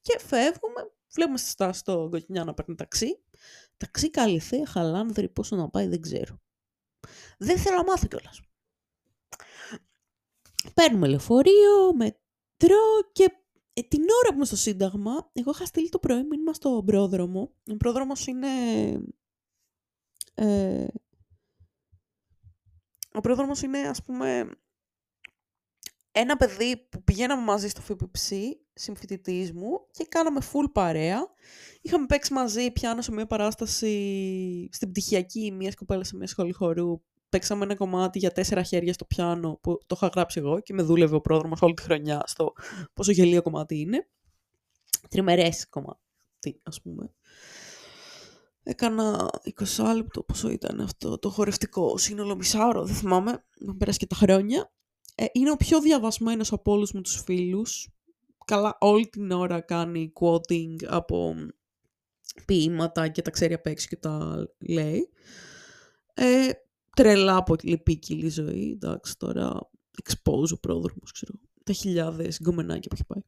[0.02, 0.92] Και φεύγουμε.
[1.14, 3.20] Βλέπουμε στη στάση το Γκοκινιά να παίρνει ταξί.
[3.78, 6.40] Ταξί καλυθέ, χαλάνδρη, πόσο να πάει δεν ξέρω.
[7.38, 8.42] Δεν θέλω να μάθω κιόλας.
[10.74, 13.32] Παίρνουμε λεωφορείο, μετρό και
[13.74, 17.54] ε, την ώρα που είμαι στο Σύνταγμα, εγώ είχα στείλει το πρωί μήνυμα στο πρόδρομο.
[17.72, 18.48] Ο πρόδρομος είναι...
[20.34, 20.88] Ε,
[23.14, 24.52] ο πρόδρομος είναι, ας πούμε,
[26.12, 28.36] ένα παιδί που πηγαίναμε μαζί στο ΦΠΨ,
[28.76, 31.28] συμφοιτητής μου, και κάναμε full παρέα.
[31.82, 37.02] Είχαμε παίξει μαζί πιάνω σε μια παράσταση στην πτυχιακή μιας κοπέλας σε μια σχολή χορού
[37.36, 40.82] παίξαμε ένα κομμάτι για τέσσερα χέρια στο πιάνο που το είχα γράψει εγώ και με
[40.82, 42.54] δούλευε ο πρόδρομος όλη τη χρονιά στο
[42.94, 44.08] πόσο γελίο κομμάτι είναι.
[45.10, 47.14] Τριμερές κομμάτι, ας πούμε.
[48.64, 49.30] Έκανα
[49.78, 54.16] 20 λεπτό, πόσο ήταν αυτό το χορευτικό σύνολο μισάωρο, δεν θυμάμαι, να πέρασε και τα
[54.16, 54.72] χρόνια.
[55.16, 57.90] Ε, είναι ο πιο διαβασμένος από όλους μου τους φίλους.
[58.46, 61.36] Καλά, όλη την ώρα κάνει quoting από
[62.46, 65.10] ποίηματα και τα ξέρει απ' έξω και τα λέει.
[66.14, 66.50] Ε,
[66.96, 68.72] τρελά λυπήκυλη ζωή.
[68.72, 69.70] Εντάξει, τώρα
[70.04, 71.34] expose ο πρόδρομος, ξέρω.
[71.64, 73.22] Τα χιλιάδες γκομενάκια που έχει πάει.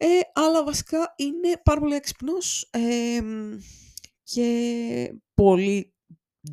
[0.00, 2.70] Ε, αλλά βασικά είναι πάρα πολύ έξυπνος
[4.22, 5.94] και πολύ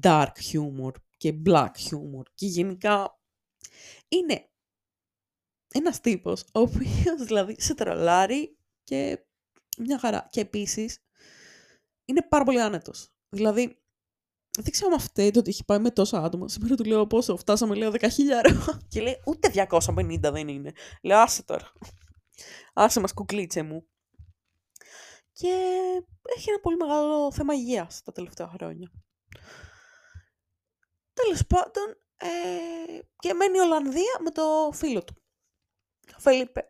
[0.02, 3.20] dark humor και black humor και γενικά
[4.08, 4.50] είναι
[5.78, 9.26] ένας τύπος ο οποίος δηλαδή σε τρολάρει και
[9.78, 10.28] μια χαρά.
[10.30, 11.00] Και επίσης
[12.06, 13.14] είναι πάρα πολύ άνετος.
[13.30, 13.80] Δηλαδή
[14.58, 16.48] δεν ξέρω αν φταίει το ότι έχει πάει με τόσα άτομα.
[16.48, 18.08] Σήμερα του λέω πόσο, φτάσαμε λέω 10.000
[18.90, 20.72] και λέει ούτε 250 δεν είναι.
[21.04, 21.72] Λέω άσε τώρα.
[22.74, 23.88] Άσε μας κουκλίτσε μου.
[25.32, 25.48] Και
[26.36, 28.92] έχει ένα πολύ μεγάλο θέμα υγείας τα τελευταία χρόνια.
[31.14, 35.25] Τέλος πάντων, ε, και μένει η Ολλανδία με το φίλο του.
[36.16, 36.70] Ο Φελίπε.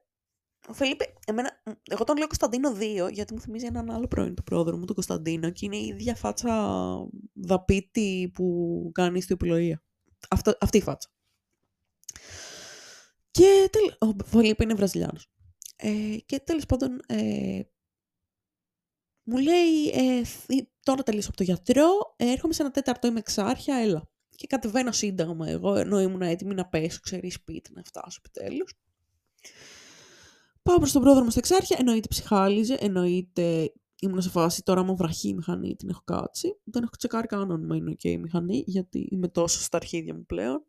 [0.68, 4.44] Ο Φελίπε, εμένα, εγώ τον λέω Κωνσταντίνο 2, γιατί μου θυμίζει έναν άλλο πρώην του
[4.44, 6.78] πρόδρομου, τον Κωνσταντίνο, και είναι η ίδια φάτσα
[7.34, 9.78] δαπίτη που κάνει στην επιλογή.
[10.60, 11.10] αυτή η φάτσα.
[13.32, 15.30] Και τέλ, ο Φελίπε είναι Βραζιλιάνος.
[15.76, 17.62] Ε, και τέλος πάντων, ε,
[19.24, 20.22] μου λέει, ε,
[20.80, 24.10] τώρα τελείωσα από το γιατρό, ε, έρχομαι σε ένα τέταρτο, είμαι εξάρχεια, έλα.
[24.36, 28.74] Και κατεβαίνω σύνταγμα εγώ, ενώ ήμουν έτοιμη να πέσω, ξέρεις, σπίτι, να φτάσω επιτέλους.
[30.64, 35.28] Πάω προς τον πρόδρομο στα εξάρχεια, εννοείται ψυχάλιζε, εννοείται ήμουν σε φάση τώρα μου βραχή
[35.28, 36.60] η μηχανή, την έχω κάτσει.
[36.64, 40.26] Δεν έχω τσεκάρει καν αν είναι ok η μηχανή, γιατί είμαι τόσο στα αρχίδια μου
[40.26, 40.66] πλέον.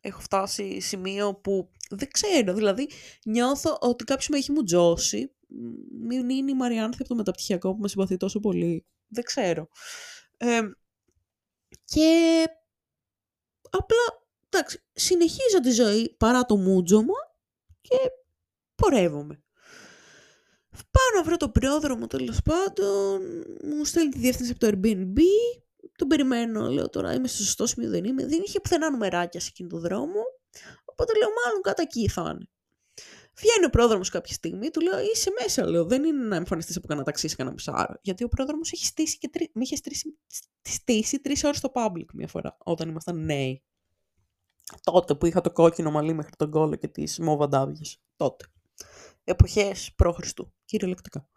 [0.00, 2.88] Έχω φτάσει σημείο που δεν ξέρω, δηλαδή
[3.24, 5.30] νιώθω ότι κάποιος με έχει μου τζώσει.
[6.00, 8.86] Μην είναι η Μαριάνθη από το μεταπτυχιακό που με συμπαθεί τόσο πολύ.
[9.06, 9.68] Δεν ξέρω.
[10.36, 10.60] Ε,
[11.84, 12.44] και
[13.70, 17.14] απλά, εντάξει, συνεχίζω τη ζωή παρά το μούτζωμα
[17.88, 17.96] και
[18.74, 19.40] πορεύομαι.
[20.70, 23.20] Πάω να βρω το πρόδρομο τέλος πάντων,
[23.62, 25.18] μου στέλνει τη διεύθυνση από το Airbnb,
[25.96, 28.26] τον περιμένω, λέω τώρα είμαι στο σωστό σημείο, δεν είμαι.
[28.26, 30.22] Δεν είχε πουθενά νομεράκια σε εκείνο το δρόμο,
[30.84, 32.48] οπότε λέω μάλλον κάτω εκεί θα είναι.
[33.38, 35.84] Βγαίνει ο πρόδρομος κάποια στιγμή, του λέω είσαι μέσα, λέω.
[35.84, 37.94] Δεν είναι να εμφανιστείς από κανένα ταξί σε κανένα μισάρο.
[38.02, 39.50] Γιατί ο πρόδρομος έχει στήσει και τρι...
[39.54, 40.18] με είχες στήσει,
[40.62, 43.64] στήσει τρεις ώρες στο public μία φορά, όταν ήμασταν νέοι.
[44.82, 47.80] Τότε που είχα το κόκκινο μαλλί μέχρι τον κόλλο και τις μόβαντάβιε.
[48.16, 48.46] Τότε.
[49.24, 50.32] εποχές π.Χ.
[50.64, 51.28] κυριολεκτικά.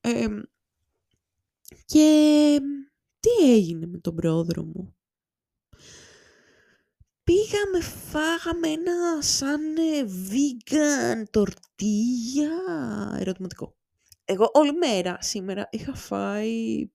[0.00, 0.26] Ε,
[1.84, 2.58] και
[3.20, 4.94] τι έγινε με τον πρόδρομο.
[7.24, 12.50] Πήγαμε, φάγαμε ένα σαν ε, vegan τορτίγια,
[13.18, 13.76] ερωτηματικό.
[14.24, 16.90] Εγώ όλη μέρα σήμερα είχα φάει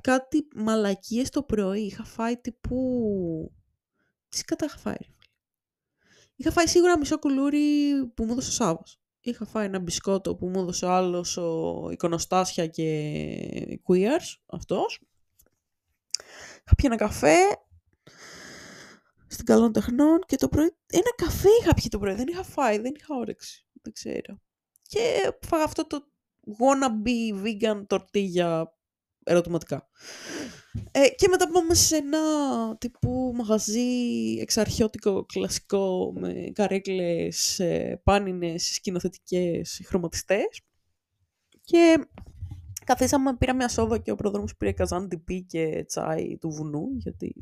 [0.00, 1.80] κάτι μαλακίες το πρωί.
[1.80, 3.52] Είχα φάει τύπου...
[4.34, 4.96] Τις κατά είχα φάει.
[6.36, 7.58] Είχα φάει σίγουρα μισό κουλούρι
[8.14, 9.00] που μου έδωσε ο Σάββας.
[9.20, 15.00] Είχα φάει ένα μπισκότο που μου έδωσε άλλος ο Εικονοστάσια και Queers, αυτός.
[16.50, 17.36] Είχα πιει ένα καφέ
[19.26, 20.76] στην καλών τεχνών και το πρωί...
[20.86, 23.66] Ένα καφέ είχα πιει το πρωί, δεν είχα φάει, δεν είχα όρεξη.
[23.82, 24.40] Δεν ξέρω.
[24.82, 26.06] Και φάγα αυτό το
[26.58, 28.64] wannabe vegan tortilla
[29.24, 29.88] ερωτηματικά.
[30.90, 32.18] Ε, και μετά πάμε σε ένα
[32.78, 33.88] τύπου μαγαζί
[34.40, 40.60] εξαρχιώτικο κλασικό με καρέκλες, ε, πάνινες, σκηνοθετικές, χρωματιστές.
[41.64, 42.06] Και
[42.84, 47.34] καθίσαμε, πήραμε μια σόδα και ο πρόδρομος πήρε καζάν τυπί και τσάι του βουνού, γιατί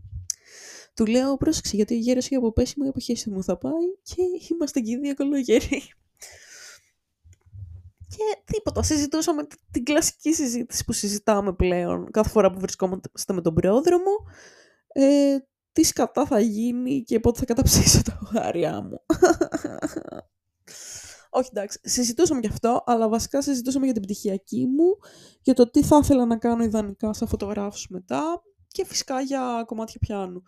[0.95, 4.81] του λέω πρόσεξε γιατί η γέραση από πέσιμο η αποχέση μου θα πάει και είμαστε
[4.81, 5.83] και οι δύο κολογεροί.
[8.16, 8.83] Και τίποτα.
[8.83, 14.11] Συζητούσαμε την κλασική συζήτηση που συζητάμε πλέον κάθε φορά που βρισκόμαστε με τον πρόδρομο.
[14.88, 15.37] Ε,
[15.72, 19.05] τι σκατά θα γίνει και πότε θα καταψήσω τα γάρια μου.
[21.35, 24.98] Όχι εντάξει, συζητούσαμε γι' αυτό, αλλά βασικά συζητούσαμε για την πτυχιακή μου,
[25.40, 30.01] για το τι θα ήθελα να κάνω ιδανικά σαν φωτογράφους μετά και φυσικά για κομμάτια
[30.01, 30.42] πιάνου.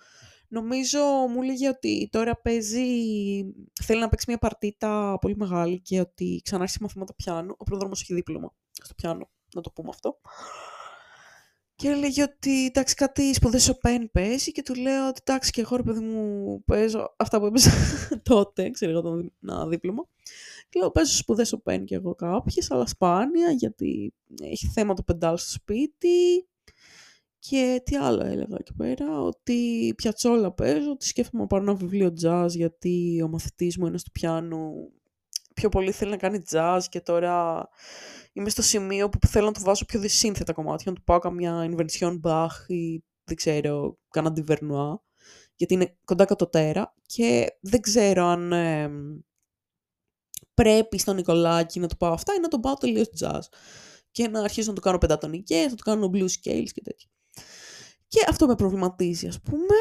[0.54, 2.80] Νομίζω μου λέγε ότι τώρα παίζει,
[3.82, 7.54] θέλει να παίξει μια παρτίτα πολύ μεγάλη και ότι ξανά έχει μαθήματα πιάνου.
[7.58, 10.20] Ο πρόδρομος έχει δίπλωμα στο πιάνο, να το πούμε αυτό.
[11.74, 15.60] Και έλεγε ότι εντάξει κάτι σπουδές ο Πεν παίζει και του λέω ότι εντάξει και
[15.60, 17.70] εγώ ρε παιδί μου παίζω αυτά που έπαιζα
[18.30, 20.08] τότε, ξέρω εγώ το ένα δίπλωμα.
[20.68, 25.02] Και λέω παίζω σπουδές ο Πεν και εγώ κάποιες, αλλά σπάνια γιατί έχει θέμα το
[25.02, 26.46] πεντάλ στο σπίτι
[27.48, 32.12] και τι άλλο έλεγα εκεί πέρα, ότι πιατσόλα παίζω, ότι σκέφτομαι να πάρω ένα βιβλίο
[32.22, 34.72] jazz γιατί ο μαθητής μου είναι στο πιάνο
[35.54, 37.68] πιο πολύ θέλει να κάνει jazz και τώρα
[38.32, 41.70] είμαι στο σημείο που θέλω να του βάζω πιο δυσύνθετα κομμάτια, να του πάω καμιά
[41.70, 44.96] invention Bach ή δεν ξέρω, κάνα Vernois,
[45.54, 48.52] γιατί είναι κοντά κατωτέρα και δεν ξέρω αν
[50.54, 53.40] πρέπει στον Νικολάκη να του πάω αυτά ή να τον πάω τελείως jazz
[54.10, 57.08] και να αρχίσω να του κάνω πεντατονικές, να του κάνω blue scales και τέτοια.
[58.14, 59.74] Και αυτό με προβληματίζει, ας πούμε.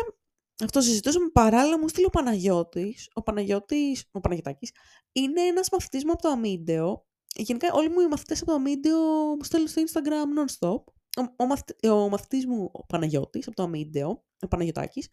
[0.63, 3.09] Αυτό συζητούσαμε παράλληλα μου στείλει ο Παναγιώτης.
[3.13, 4.71] Ο Παναγιώτης, ο Παναγιωτάκης,
[5.11, 7.05] είναι ένας μαθητής μου από το Αμίντεο.
[7.35, 8.99] Γενικά όλοι μου οι μαθητές από το Αμίντεο
[9.35, 10.83] μου στέλνουν στο Instagram non-stop.
[11.17, 15.07] Ο, ο, ο μαθητής μου, ο Παναγιώτης, από το Αμίντεο, ο Παναγιωτάκης,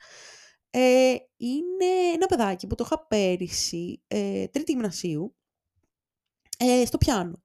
[0.71, 5.37] ε, είναι ένα παιδάκι που το είχα πέρυσι, ε, τρίτη γυμνασίου,
[6.59, 7.43] ε, στο πιάνο.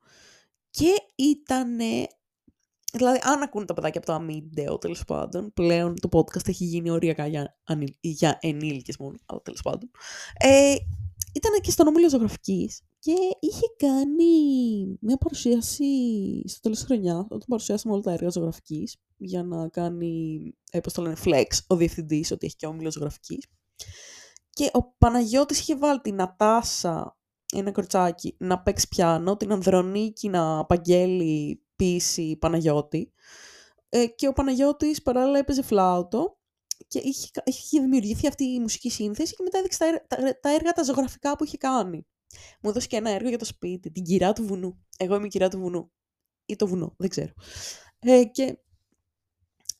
[0.70, 1.80] Και ήταν
[2.96, 6.90] Δηλαδή, αν ακούνε τα παιδάκια από το αμύντεο, τέλος πάντων, πλέον το podcast έχει γίνει
[6.90, 7.58] οριακά για,
[8.00, 9.90] για ενήλικες μόνο, αλλά τέλος πάντων.
[10.38, 10.76] Ε,
[11.34, 14.26] ήταν και στον ομίλιο ζωγραφικής και είχε κάνει
[15.02, 15.86] μια παρουσίαση
[16.48, 20.94] στο τέλος της χρονιάς, όταν παρουσιάσαμε όλα τα έργα ζωγραφικής, για να κάνει, ε, πώς
[20.94, 23.46] το λένε, flex ο διευθυντής, ότι έχει και όμιλο ζωγραφικής.
[24.50, 27.18] Και ο Παναγιώτης είχε βάλει την Νατάσα,
[27.54, 33.14] ένα κορτσάκι, να παίξει πιάνο, την Ανδρονίκη να απαγγέλει ποίηση Παναγιώτη
[33.90, 36.38] ε, και ο Παναγιώτης παράλληλα έπαιζε φλάουτο
[36.88, 40.72] και είχε, είχε δημιουργηθεί αυτή η μουσική σύνθεση και μετά έδειξε τα, τα, τα, έργα
[40.72, 42.08] τα ζωγραφικά που είχε κάνει.
[42.62, 44.86] Μου έδωσε και ένα έργο για το σπίτι, την κυρά του βουνού.
[44.98, 45.92] Εγώ είμαι η κυρά του βουνού.
[46.46, 47.34] Ή το βουνό, δεν ξέρω.
[48.00, 48.58] Ε, και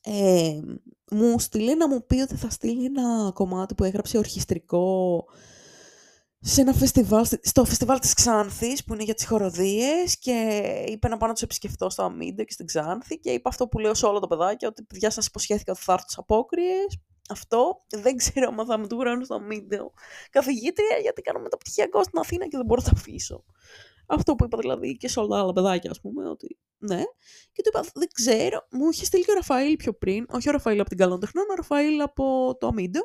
[0.02, 0.60] ε,
[1.10, 5.24] μου στείλει να μου πει ότι θα στείλει ένα κομμάτι που έγραψε ορχιστρικό
[6.48, 10.32] σε ένα φεστιβάλ, στο φεστιβάλ της Ξάνθης που είναι για τις χοροδίες και
[10.88, 13.78] είπε να πάω να τους επισκεφτώ στο Αμίντε και στην Ξάνθη και είπα αυτό που
[13.78, 17.00] λέω σε όλα τα παιδάκια ότι παιδιά σας υποσχέθηκα ότι θα έρθω τις απόκριες.
[17.28, 19.78] Αυτό δεν ξέρω αν θα με του χρόνου στο Αμίντε
[20.30, 23.44] καθηγήτρια γιατί κάνω μεταπτυχιακό στην Αθήνα και δεν μπορώ να τα αφήσω.
[24.06, 27.02] Αυτό που είπα δηλαδή και σε όλα τα άλλα παιδάκια ας πούμε ότι ναι.
[27.52, 30.26] Και του είπα δεν ξέρω μου είχες στείλει και ο Ραφαήλ πιο πριν.
[30.28, 33.00] Όχι ο Ραφαήλ από την Καλών Τεχνών ο Ραφαήλ από το Αμίντε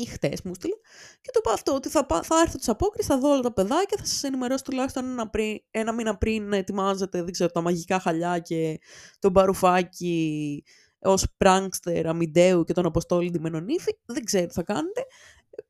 [0.00, 0.74] ή χτες μου στείλε,
[1.20, 3.98] και το είπα αυτό, ότι θα, θα έρθω της απόκρισης, θα δω όλα τα παιδάκια,
[3.98, 8.00] θα σας ενημερώσω τουλάχιστον ένα, πριν, ένα μήνα πριν να ετοιμάζετε δεν ξέρω, τα μαγικά
[8.00, 8.80] χαλιά και
[9.18, 10.64] τον παρουφάκι
[10.98, 13.98] ως πράγκστερ αμυντέου και τον Αποστόλη Ντιμενονίφη.
[14.04, 15.04] Δεν ξέρω τι θα κάνετε.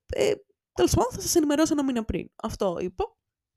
[0.06, 0.32] Ε,
[0.76, 2.28] Τέλος πάντων, θα σας ενημερώσω ένα μήνα πριν.
[2.36, 3.16] Αυτό είπα.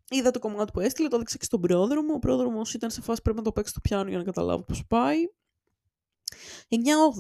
[0.09, 2.13] Είδα το κομμάτι που έστειλε, το έδειξα και στον πρόδρομο.
[2.13, 4.85] Ο πρόδρομος ήταν σε φάση πρέπει να το παίξει στο πιάνο για να καταλάβω πώς
[4.87, 5.17] πάει.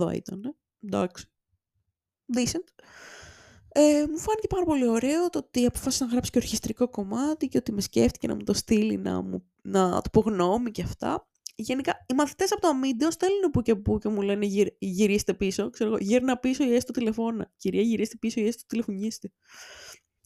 [0.07, 0.43] 9-8 ήταν.
[0.43, 0.55] Ε.
[0.85, 1.25] Εντάξει.
[2.35, 2.83] Decent.
[3.81, 7.57] Ε, μου φάνηκε πάρα πολύ ωραίο το ότι αποφάσισε να γράψει και ορχιστρικό κομμάτι και
[7.57, 11.27] ότι με σκέφτηκε να μου το στείλει, να, μου, να του πω γνώμη και αυτά.
[11.55, 15.33] Γενικά, οι μαθητές από το αμύντιο στέλνουν που και που και μου λένε γυρ, γυρίστε
[15.33, 15.69] πίσω.
[15.69, 17.51] Ξέρω, γύρνα πίσω ή έστω τηλεφώνα.
[17.57, 19.31] Κυρία, γυρίστε πίσω ή έστω τηλεφωνήστε.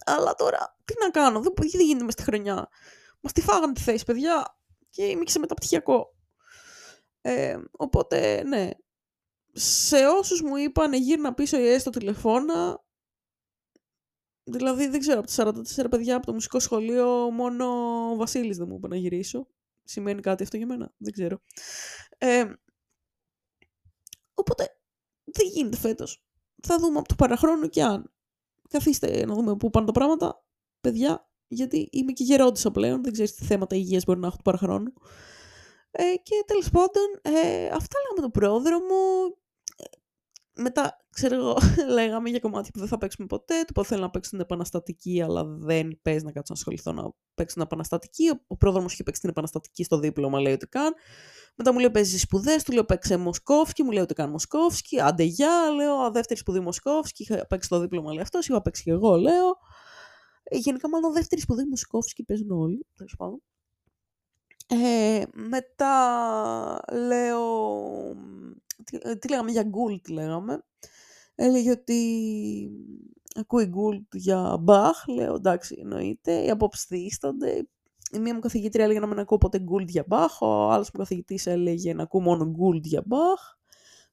[0.06, 2.68] Αλλά τώρα, τι να κάνω, δεν, δεν γίνεται μες στη χρονιά.
[3.22, 4.58] Μας τη φάγανε τη θέση, παιδιά,
[4.90, 6.16] και είμαι και σε μεταπτυχιακό.
[7.22, 8.70] Ε, οπότε, ναι.
[9.54, 12.84] Σε όσους μου είπαν γύρνα πίσω ή έστω τηλεφώνα,
[14.44, 17.66] δηλαδή δεν ξέρω, από τα 44 παιδιά από το μουσικό σχολείο, μόνο
[18.12, 19.48] ο Βασίλης δεν μου είπε να γυρίσω.
[19.84, 21.40] Σημαίνει κάτι αυτό για μένα, δεν ξέρω.
[22.18, 22.46] Ε,
[24.34, 24.68] οπότε,
[25.24, 26.24] δεν γίνεται φέτος.
[26.64, 28.14] Θα δούμε από το παραχρόνου και αν.
[28.70, 30.46] Καθίστε να δούμε πού πάνε τα πράγματα,
[30.82, 34.44] παιδιά, γιατί είμαι και γερόντισα πλέον, δεν ξέρεις τι θέματα υγείας μπορεί να έχω του
[34.44, 34.94] παραχρόνου.
[35.92, 39.38] Ε, και τέλος πάντων, ε, αυτά λέγαμε το πρόδρομο.
[40.54, 41.58] Ε, μετά, ξέρω εγώ,
[41.98, 43.54] λέγαμε για κομμάτια που δεν θα παίξουμε ποτέ.
[43.74, 47.54] Το θέλω να παίξω την επαναστατική, αλλά δεν παίζει να κάτσω να ασχοληθώ να παίξω
[47.54, 48.30] την επαναστατική.
[48.30, 50.94] Ο, ο πρόδρομος είχε παίξει την επαναστατική στο δίπλωμα, λέει ότι καν.
[51.56, 55.02] Μετά μου λέει παίζεις σπουδές, του λέω παίξε Μοσκόφσκι, μου λέει ότι κάνει Μοσκόφσκι.
[55.02, 58.92] Άντε γεια, λέω δεύτερη σπουδή Μοσκόφσκι, είχα παίξει το δίπλωμα, λέει αυτός, είχα παίξει και
[58.92, 59.58] εγώ, λέω.
[60.44, 63.42] Ε, γενικά, μάλλον δεύτερη σπουδή Μοσκόφσκι παίζουν όλοι, τέλος πάντων.
[64.68, 65.96] Ε, μετά
[66.92, 67.42] λέω...
[68.86, 70.64] Τι, ε, τι λέγαμε για Γκούλ, τι λέγαμε.
[71.36, 72.70] Έλεγε ότι
[73.36, 75.08] ακούει Γκούλ για Μπαχ.
[75.08, 76.44] Λέω εντάξει, εννοείται.
[76.44, 77.68] Οι απόψεις δίστανται.
[78.12, 80.42] Η μία μου καθηγήτρια έλεγε να μην ακούω ποτέ Γκούλτ για Μπαχ.
[80.42, 83.40] Ο άλλος μου καθηγητής έλεγε να ακούω μόνο Γκούλτ για Μπαχ.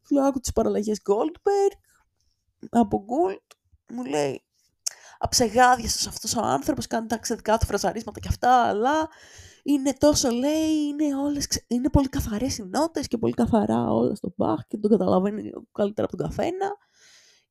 [0.02, 1.76] Του λέω άκου τις παραλλαγές Goldberg
[2.70, 3.42] από Γκούλτ.
[3.92, 4.44] Μου λέει
[5.18, 9.08] αψεγάδιαστος αυτός ο άνθρωπος, κάνει τα εξαιρετικά του φραζαρίσματα και αυτά, αλλά
[9.72, 14.32] είναι τόσο λέει, είναι, όλες, είναι πολύ καθαρές οι νότες και πολύ καθαρά όλα στο
[14.36, 16.76] Μπαχ και τον καταλαβαίνει καλύτερα από τον καθένα.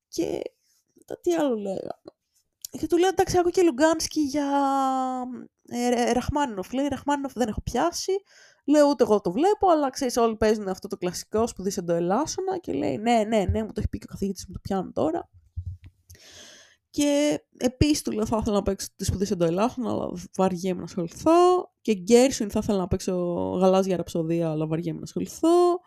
[0.08, 0.42] Και
[1.22, 1.92] τι άλλο λέγαμε.
[2.72, 4.48] Και του λέω εντάξει, άκου και Λουγκάνσκι για
[5.68, 6.72] ε, Ραχμάνινοφ.
[6.74, 8.12] Λέει Ραχμάνινοφ δεν έχω πιάσει.
[8.66, 12.58] Λέω ούτε εγώ το βλέπω, αλλά ξέρεις, όλοι παίζουν αυτό το κλασικό σπουδή ντο ελάσσονα.
[12.58, 14.92] Και λέει ναι, ναι, ναι, μου το έχει πει και ο καθηγητής μου το πιάνω
[14.92, 15.30] τώρα.
[16.90, 21.69] Και επίσης του λέω θα ήθελα να παίξω τη σπουδή εντοελάχων, αλλά βαριέμαι να ασχοληθώ.
[21.90, 23.14] Και Γκέρσουιν θα ήθελα να παίξω
[23.62, 25.80] γαλάζια ραψοδία, αλλά βαριέμαι να ασχοληθώ.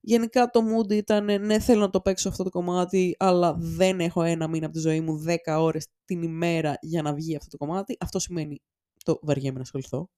[0.00, 4.22] Γενικά το mood ήταν ναι θέλω να το παίξω αυτό το κομμάτι, αλλά δεν έχω
[4.22, 7.56] ένα μήνα από τη ζωή μου 10 ώρες την ημέρα για να βγει αυτό το
[7.56, 7.96] κομμάτι.
[8.00, 8.62] Αυτό σημαίνει
[9.04, 10.10] το βαριέμαι να ασχοληθώ.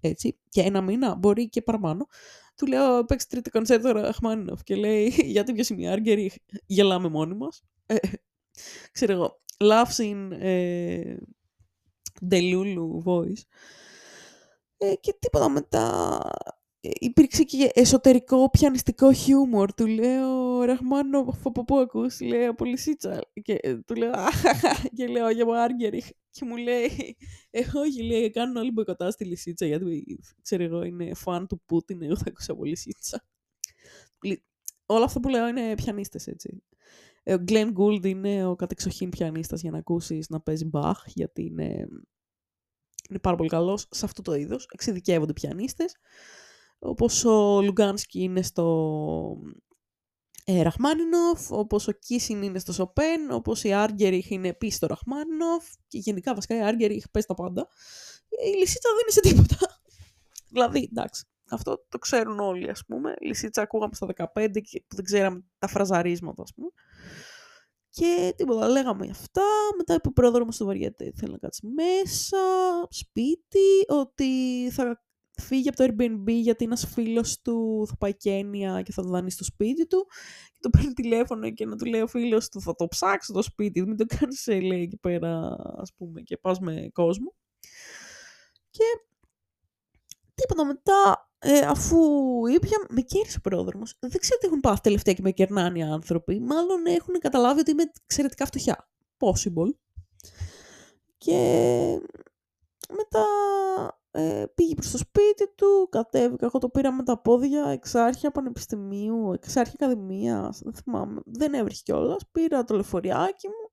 [0.00, 0.38] Έτσι.
[0.48, 2.06] Και ένα μήνα μπορεί και παραπάνω.
[2.56, 5.06] Του λέω παίξει τρίτη κονσέρτο Ραχμάνινοφ και λέει
[5.36, 6.32] γιατί ποιος είναι η Άργερη,
[6.66, 7.62] γελάμε μόνοι μας.
[7.86, 7.96] Ε,
[8.92, 11.16] ξέρω εγώ, laughs in ε,
[12.30, 13.42] Delulu voice.
[14.82, 16.20] Ε, και τίποτα μετά.
[16.80, 19.74] Ε, υπήρξε και εσωτερικό πιανιστικό χιούμορ.
[19.74, 23.20] Του λέω, Ραχμάνο, από πού ακούς, λέει, από Λυσίτσα.
[23.42, 24.12] Και ε, του λέω,
[24.96, 26.08] και λέω, για Άργεριχ.
[26.30, 27.16] Και μου λέει,
[27.50, 32.02] ε, όχι, λέει, κάνουν όλοι μποϊκοτά στη Λυσίτσα, γιατί, ξέρω εγώ, είναι φαν του Πούτιν,
[32.02, 33.24] εγώ θα ακούσω από Λυσίτσα.
[34.86, 36.62] Όλα αυτά που λέω είναι πιανίστες, έτσι.
[37.22, 41.44] Ε, ο Glenn Gould είναι ο κατεξοχήν πιανίστας για να ακούσεις να παίζει Bach, γιατί
[41.44, 41.86] είναι,
[43.12, 44.68] είναι πάρα πολύ καλός σε αυτό το είδος.
[44.72, 45.96] Εξειδικεύονται πιανίστες.
[46.78, 49.36] Όπως ο Λουγκάνσκι είναι στο
[50.44, 55.64] ε, Ραχμάνινοφ, όπως ο Κίσιν είναι στο Σοπέν, όπως η Άργεριχ είναι επίσης στο Ραχμάνινοφ
[55.88, 57.68] και γενικά βασικά η Άργεριχ παίζει τα πάντα.
[58.28, 59.80] Η Λυσίτσα δεν είναι σε τίποτα.
[60.52, 63.14] δηλαδή, εντάξει, αυτό το ξέρουν όλοι, ας πούμε.
[63.18, 66.68] Η Λυσίτσα ακούγαμε στα 15 και που δεν ξέραμε τα φραζαρίσματα, ας πούμε.
[67.94, 69.42] Και τίποτα, λέγαμε αυτά.
[69.76, 72.38] Μετά είπε ο πρόεδρο μου στο βαριέται, θέλει να κάτσει μέσα,
[72.90, 74.30] σπίτι, ότι
[74.70, 75.02] θα
[75.40, 79.02] φύγει από το Airbnb γιατί ένας φίλος του θα πάει Κένια και θα του δανείσει
[79.02, 80.06] το σπίτι του.
[80.52, 83.42] Και το παίρνει τηλέφωνο και να του λέει ο φίλος του θα το ψάξει το
[83.42, 87.34] σπίτι, μην το κάνεις, λέει εκεί πέρα, ας πούμε, και πας με κόσμο.
[88.70, 88.84] Και
[90.34, 91.98] τίποτα μετά ε, αφού
[92.46, 93.96] ήπια, με κέρδισε ο πρόδρομος.
[94.00, 96.40] Δεν ξέρω τι έχουν πάθει τελευταία και με κερνάνε οι άνθρωποι.
[96.40, 98.88] Μάλλον έχουν καταλάβει ότι είμαι εξαιρετικά φτωχιά.
[99.18, 99.70] Possible.
[101.18, 101.38] Και
[102.92, 103.26] μετά
[104.10, 109.32] ε, πήγε προς το σπίτι του, κατέβηκα, εγώ το πήρα με τα πόδια, εξάρχεια πανεπιστημίου,
[109.32, 112.22] εξάρχεια ακαδημίας, δεν θυμάμαι, δεν έβριχε κιόλας.
[112.32, 113.72] πήρα το λεωφοριάκι μου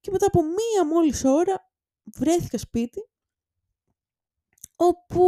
[0.00, 1.70] και μετά από μία μόλις ώρα
[2.04, 3.08] βρέθηκα σπίτι,
[4.76, 5.24] όπου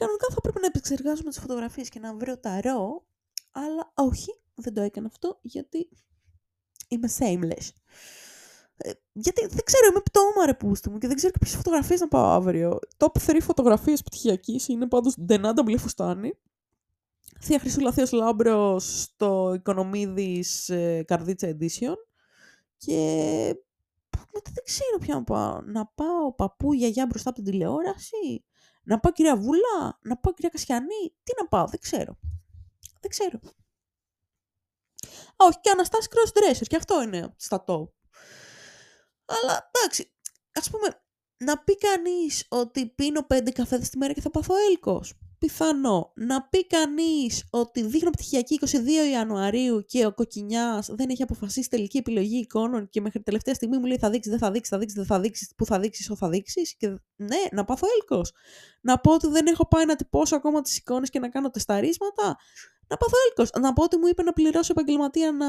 [0.00, 3.06] Κανονικά θα πρέπει να επεξεργάζομαι τις φωτογραφίες και να βρω τα ρο,
[3.50, 5.88] αλλά όχι, δεν το έκανα αυτό, γιατί
[6.88, 7.68] είμαι shameless.
[8.76, 12.00] Ε, γιατί δεν ξέρω, είμαι πτώμα ρε πούστη μου και δεν ξέρω και ποιες φωτογραφίες
[12.00, 12.78] να πάω αύριο.
[12.96, 16.38] Top 3 φωτογραφίες πτυχιακής είναι πάντως Ντενάντα Μπλε Φουστάνη,
[17.40, 21.94] Θεία Χρυσούλα Θείος Λάμπρος στο Οικονομίδης ε, Καρδίτσα Edition
[22.76, 22.96] Και
[24.32, 25.60] μετά δεν ξέρω ποια να πάω.
[25.60, 28.44] Να πάω παππού, γιαγιά μπροστά από την τηλεόραση.
[28.90, 29.98] Να πάω κυρία Βούλα.
[30.02, 31.14] Να πάω κυρία Κασιανή.
[31.22, 32.18] Τι να πάω, δεν ξέρω.
[33.00, 33.38] Δεν ξέρω.
[35.36, 36.66] Α, όχι, και Αναστάση cross-dresser.
[36.66, 37.88] Και αυτό είναι στα top.
[39.24, 40.12] Αλλά εντάξει,
[40.52, 41.02] ας πούμε,
[41.36, 46.42] να πει κανείς ότι πίνω πέντε καφέδες τη μέρα και θα πάθω έλκος πιθανό να
[46.42, 48.76] πει κανείς ότι δείχνω πτυχιακή 22
[49.12, 53.84] Ιανουαρίου και ο κοκκινιάς δεν έχει αποφασίσει τελική επιλογή εικόνων και μέχρι τελευταία στιγμή μου
[53.84, 56.16] λέει θα δείξεις, δεν θα δείξεις, θα δείξεις, δεν θα δείξεις, πού θα δείξεις, ό,
[56.16, 56.76] θα δείξεις.
[56.76, 58.32] Και ναι, να πάθω έλκος.
[58.80, 62.36] Να πω ότι δεν έχω πάει να τυπώσω ακόμα τις εικόνες και να κάνω τεσταρίσματα.
[62.88, 63.50] Να πάθω έλκος.
[63.60, 65.46] Να πω ότι μου είπε να πληρώσω επαγγελματία να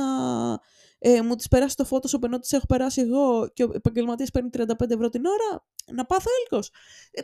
[0.99, 4.49] ε, μου τις περάσει το Photoshop ενώ τις έχω περάσει εγώ και ο επαγγελματίας παίρνει
[4.53, 5.65] 35 ευρώ την ώρα.
[5.93, 6.71] Να πάθω έλκος.
[7.11, 7.21] Ε,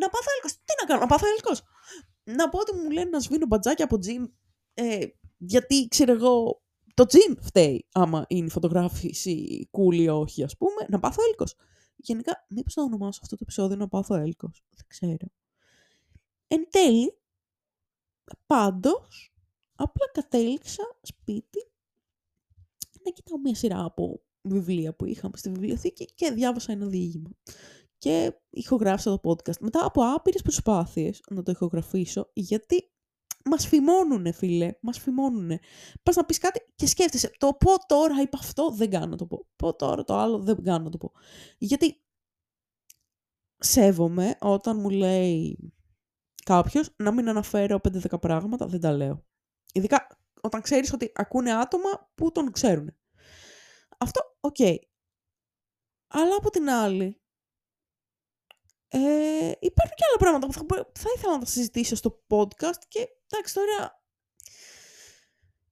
[0.00, 0.52] να πάθω έλκος.
[0.52, 1.62] Τι να κάνω, να πάθω έλκος.
[2.24, 4.32] Να πω ότι μου λένε να σβήνω μπατζάκια από τζιν,
[4.74, 6.62] ε, γιατί ξέρω εγώ,
[6.94, 11.54] το τζιν φταίει άμα είναι η φωτογράφηση cool ή όχι, ας πούμε, να πάθω έλκος.
[11.96, 14.64] Γενικά, μήπως να ονομάσω αυτό το επεισόδιο να πάθω έλκος.
[14.70, 15.26] Δεν ξέρω.
[16.46, 17.18] Εν τέλει,
[18.46, 19.34] πάντως,
[19.74, 21.70] απλά κατέληξα σπίτι
[23.04, 27.30] να κοιτάω μια σειρά από βιβλία που είχαμε στη βιβλιοθήκη και διάβασα ένα διήγημα
[27.98, 29.58] και ηχογράφησα το podcast.
[29.60, 32.90] Μετά από άπειρες προσπάθειες να το ηχογραφήσω, γιατί
[33.44, 35.58] μας φημώνουνε φίλε, μας φημώνουνε.
[36.02, 39.26] Πας να πεις κάτι και σκέφτεσαι, το πω τώρα είπα αυτό, δεν κάνω να το
[39.26, 39.46] πω.
[39.56, 41.12] Πω τώρα το άλλο, δεν κάνω να το πω.
[41.58, 42.04] Γιατί
[43.58, 45.58] σέβομαι όταν μου λέει
[46.44, 49.24] κάποιος να μην αναφέρω 5-10 πράγματα, δεν τα λέω.
[49.72, 50.06] Ειδικά
[50.40, 52.96] όταν ξέρεις ότι ακούνε άτομα που τον ξέρουν.
[53.98, 54.60] Αυτό, οκ.
[56.08, 57.20] Αλλά από την άλλη,
[58.88, 60.64] ε, υπάρχουν και άλλα πράγματα που θα,
[60.98, 64.04] θα ήθελα να τα συζητήσω στο podcast και εντάξει τώρα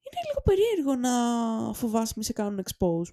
[0.05, 1.13] είναι λίγο περίεργο να
[1.75, 3.09] φοβάσαι μη σε κάνουν expose.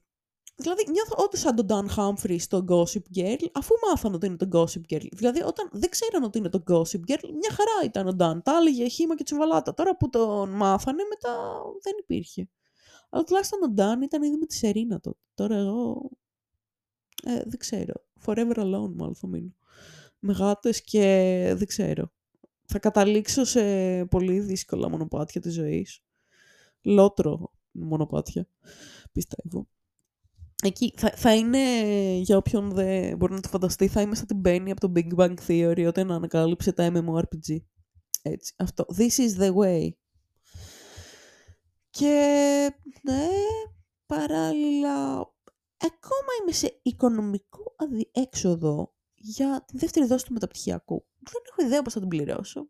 [0.55, 4.47] Δηλαδή νιώθω όντως σαν τον Dan Humphrey στο Gossip Girl αφού μάθανε ότι είναι το
[4.51, 5.07] Gossip Girl.
[5.11, 8.43] Δηλαδή όταν δεν ξέραν ότι είναι το Gossip Girl μια χαρά ήταν ο Dan.
[8.43, 9.73] Τα έλεγε χύμα και τσουβαλάτα.
[9.73, 12.49] Τώρα που τον μάθανε μετά δεν υπήρχε.
[13.09, 15.19] Αλλά τουλάχιστον ο Dan ήταν ήδη με τη Σερίνα τότε.
[15.33, 16.09] Τώρα εγώ
[17.23, 17.93] ε, δεν ξέρω.
[18.25, 19.53] Forever alone μάλλον θα μείνω
[20.21, 21.01] με γάτες και
[21.55, 22.11] δεν ξέρω.
[22.65, 23.61] Θα καταλήξω σε
[24.05, 26.03] πολύ δύσκολα μονοπάτια της ζωής.
[26.81, 28.47] Λότρο μονοπάτια,
[29.11, 29.67] πιστεύω.
[30.63, 31.59] Εκεί θα, θα είναι,
[32.17, 35.15] για όποιον δεν μπορεί να το φανταστεί, θα είμαι σαν την Benny από το Big
[35.15, 37.57] Bang Theory όταν ανακάλυψε τα MMORPG.
[38.21, 38.85] Έτσι, αυτό.
[38.97, 39.89] This is the way.
[41.89, 42.69] Και,
[43.01, 43.27] ναι,
[44.05, 45.17] παράλληλα,
[45.77, 51.05] ακόμα είμαι σε οικονομικό αδιέξοδο για τη δεύτερη δόση του μεταπτυχιακού.
[51.19, 52.69] Δεν έχω ιδέα πώς θα την πληρώσω.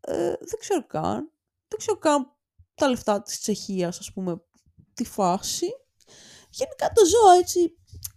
[0.00, 1.32] Ε, δεν ξέρω καν.
[1.68, 2.36] Δεν ξέρω καν
[2.74, 4.42] τα λεφτά της Τσεχίας, ας πούμε,
[4.94, 5.66] τη φάση.
[6.50, 7.60] Γενικά το ζω έτσι.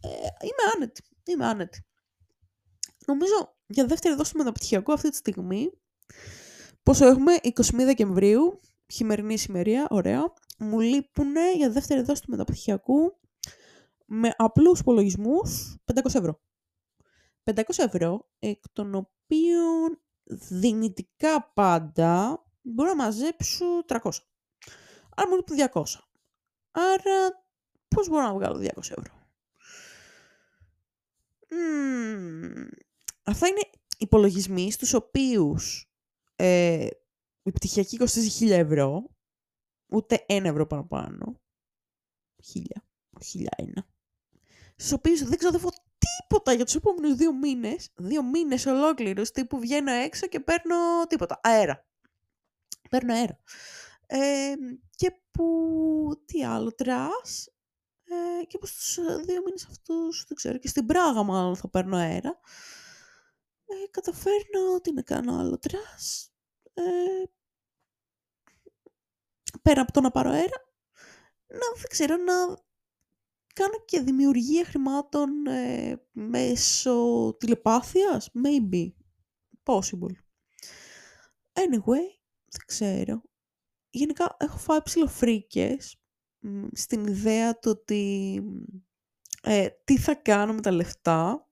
[0.01, 0.09] Ε,
[0.41, 1.03] είμαι άνετη.
[1.23, 1.85] Είμαι άνετη.
[3.05, 5.71] Νομίζω για δεύτερη δόση του μεταπτυχιακού αυτή τη στιγμή,
[6.83, 8.59] πόσο έχουμε, 21 Δεκεμβρίου,
[8.93, 13.19] χειμερινή σημερία, ωραία, μου λείπουν για δεύτερη δόση του μεταπτυχιακού
[14.05, 16.39] με απλούς υπολογισμούς 500 ευρώ.
[17.45, 20.01] 500 ευρώ, εκ των οποίων
[20.49, 23.97] δυνητικά πάντα μπορώ να μαζέψω 300.
[25.15, 25.83] Άρα μου λείπουν 200.
[26.71, 27.45] Άρα
[27.87, 29.23] πώς μπορώ να βγάλω 200 ευρώ;
[31.49, 32.67] Mm,
[33.23, 35.89] αυτά είναι υπολογισμοί στους οποίους
[36.35, 36.87] ε,
[37.43, 39.15] η πτυχιακή κοστίζει 1000 ευρώ,
[39.91, 41.41] ούτε 1 ευρώ παραπάνω.
[42.53, 42.59] 1000,
[43.19, 43.85] 1001.
[44.75, 45.69] Στους οποίους δεν ξοδεύω
[46.21, 50.75] τίποτα για τους επόμενους δύο μήνες, δύο μήνες ολόκληρους, τύπου βγαίνω έξω και παίρνω
[51.07, 51.85] τίποτα, αέρα.
[52.89, 53.39] Παίρνω αέρα.
[54.05, 54.53] Ε,
[54.95, 57.49] και που, τι άλλο, trash,
[58.03, 58.95] ε, και που στους
[59.25, 62.39] δύο μήνες αυτούς, δεν ξέρω, και στην Πράγα μάλλον θα παίρνω αέρα.
[63.65, 66.33] Ε, καταφέρνω, τι να κάνω άλλο, trash,
[66.73, 66.83] ε,
[69.61, 70.65] πέρα από το να πάρω αέρα,
[71.47, 72.64] να, δεν ξέρω, να
[73.55, 78.29] κάνω και δημιουργία χρημάτων ε, μέσω τηλεπάθειας.
[78.33, 78.91] Maybe.
[79.63, 80.15] Possible.
[81.53, 82.05] Anyway,
[82.45, 83.21] δεν ξέρω.
[83.89, 85.99] Γενικά έχω φάει ψηλοφρίκες
[86.71, 88.41] στην ιδέα του ότι
[89.41, 91.49] ε, τι θα κάνω με τα λεφτά.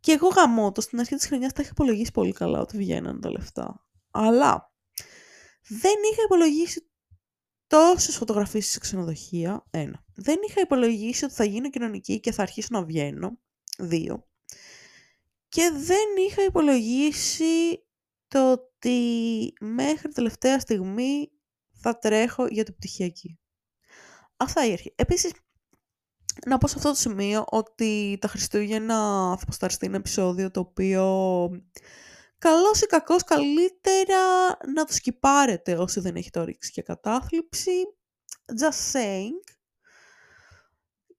[0.00, 3.30] Και εγώ γαμώτο στην αρχή της χρονιάς τα είχα υπολογίσει πολύ καλά ότι βγαίναν τα
[3.30, 3.86] λεφτά.
[4.10, 4.72] Αλλά
[5.68, 6.88] δεν είχα υπολογίσει
[7.66, 9.64] τόσες φωτογραφίες σε ξενοδοχεία.
[9.70, 10.04] Ένα.
[10.14, 13.38] Δεν είχα υπολογίσει ότι θα γίνω κοινωνική και θα αρχίσω να βγαίνω.
[13.78, 14.26] Δύο.
[15.48, 17.84] Και δεν είχα υπολογίσει
[18.28, 21.30] το ότι μέχρι τελευταία στιγμή
[21.72, 23.38] θα τρέχω για το πτυχιακή.
[24.36, 24.92] Αυτά η αρχή.
[24.96, 25.32] Επίσης,
[26.46, 28.96] να πω σε αυτό το σημείο ότι τα Χριστούγεννα
[29.38, 31.04] θα ποσταριστεί ένα επεισόδιο το οποίο
[32.44, 37.70] καλός ή κακός καλύτερα να το σκυπάρετε όσοι δεν έχει το ρίξει και κατάθλιψη.
[38.60, 39.54] Just saying.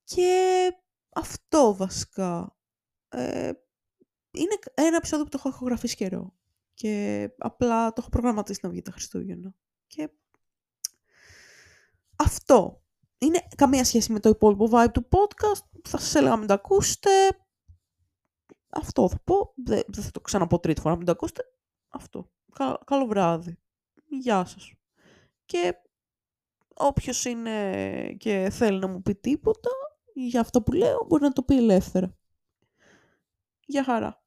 [0.03, 0.71] Και
[1.09, 2.55] αυτό βασικά.
[3.09, 3.51] Ε,
[4.31, 6.33] είναι ένα επεισόδιο που το έχω ηχογραφήσει καιρό.
[6.73, 9.55] Και απλά το έχω προγραμματίσει να βγει τα Χριστούγεννα.
[9.87, 10.09] Και
[12.15, 12.83] αυτό.
[13.17, 15.79] Είναι καμία σχέση με το υπόλοιπο vibe του podcast.
[15.83, 17.09] Θα σας έλεγα μην το ακούσετε.
[18.75, 19.53] Αυτό θα πω.
[19.55, 21.43] Δεν, θα το ξαναπώ τρίτη φορά μην το ακούσετε.
[21.87, 22.31] Αυτό.
[22.85, 23.57] καλό βράδυ.
[24.07, 24.73] Γεια σας.
[25.45, 25.75] Και
[26.73, 29.69] όποιος είναι και θέλει να μου πει τίποτα
[30.13, 32.17] για αυτό που λέω μπορεί να το πει ελεύθερα.
[33.65, 34.24] Γεια χαρά.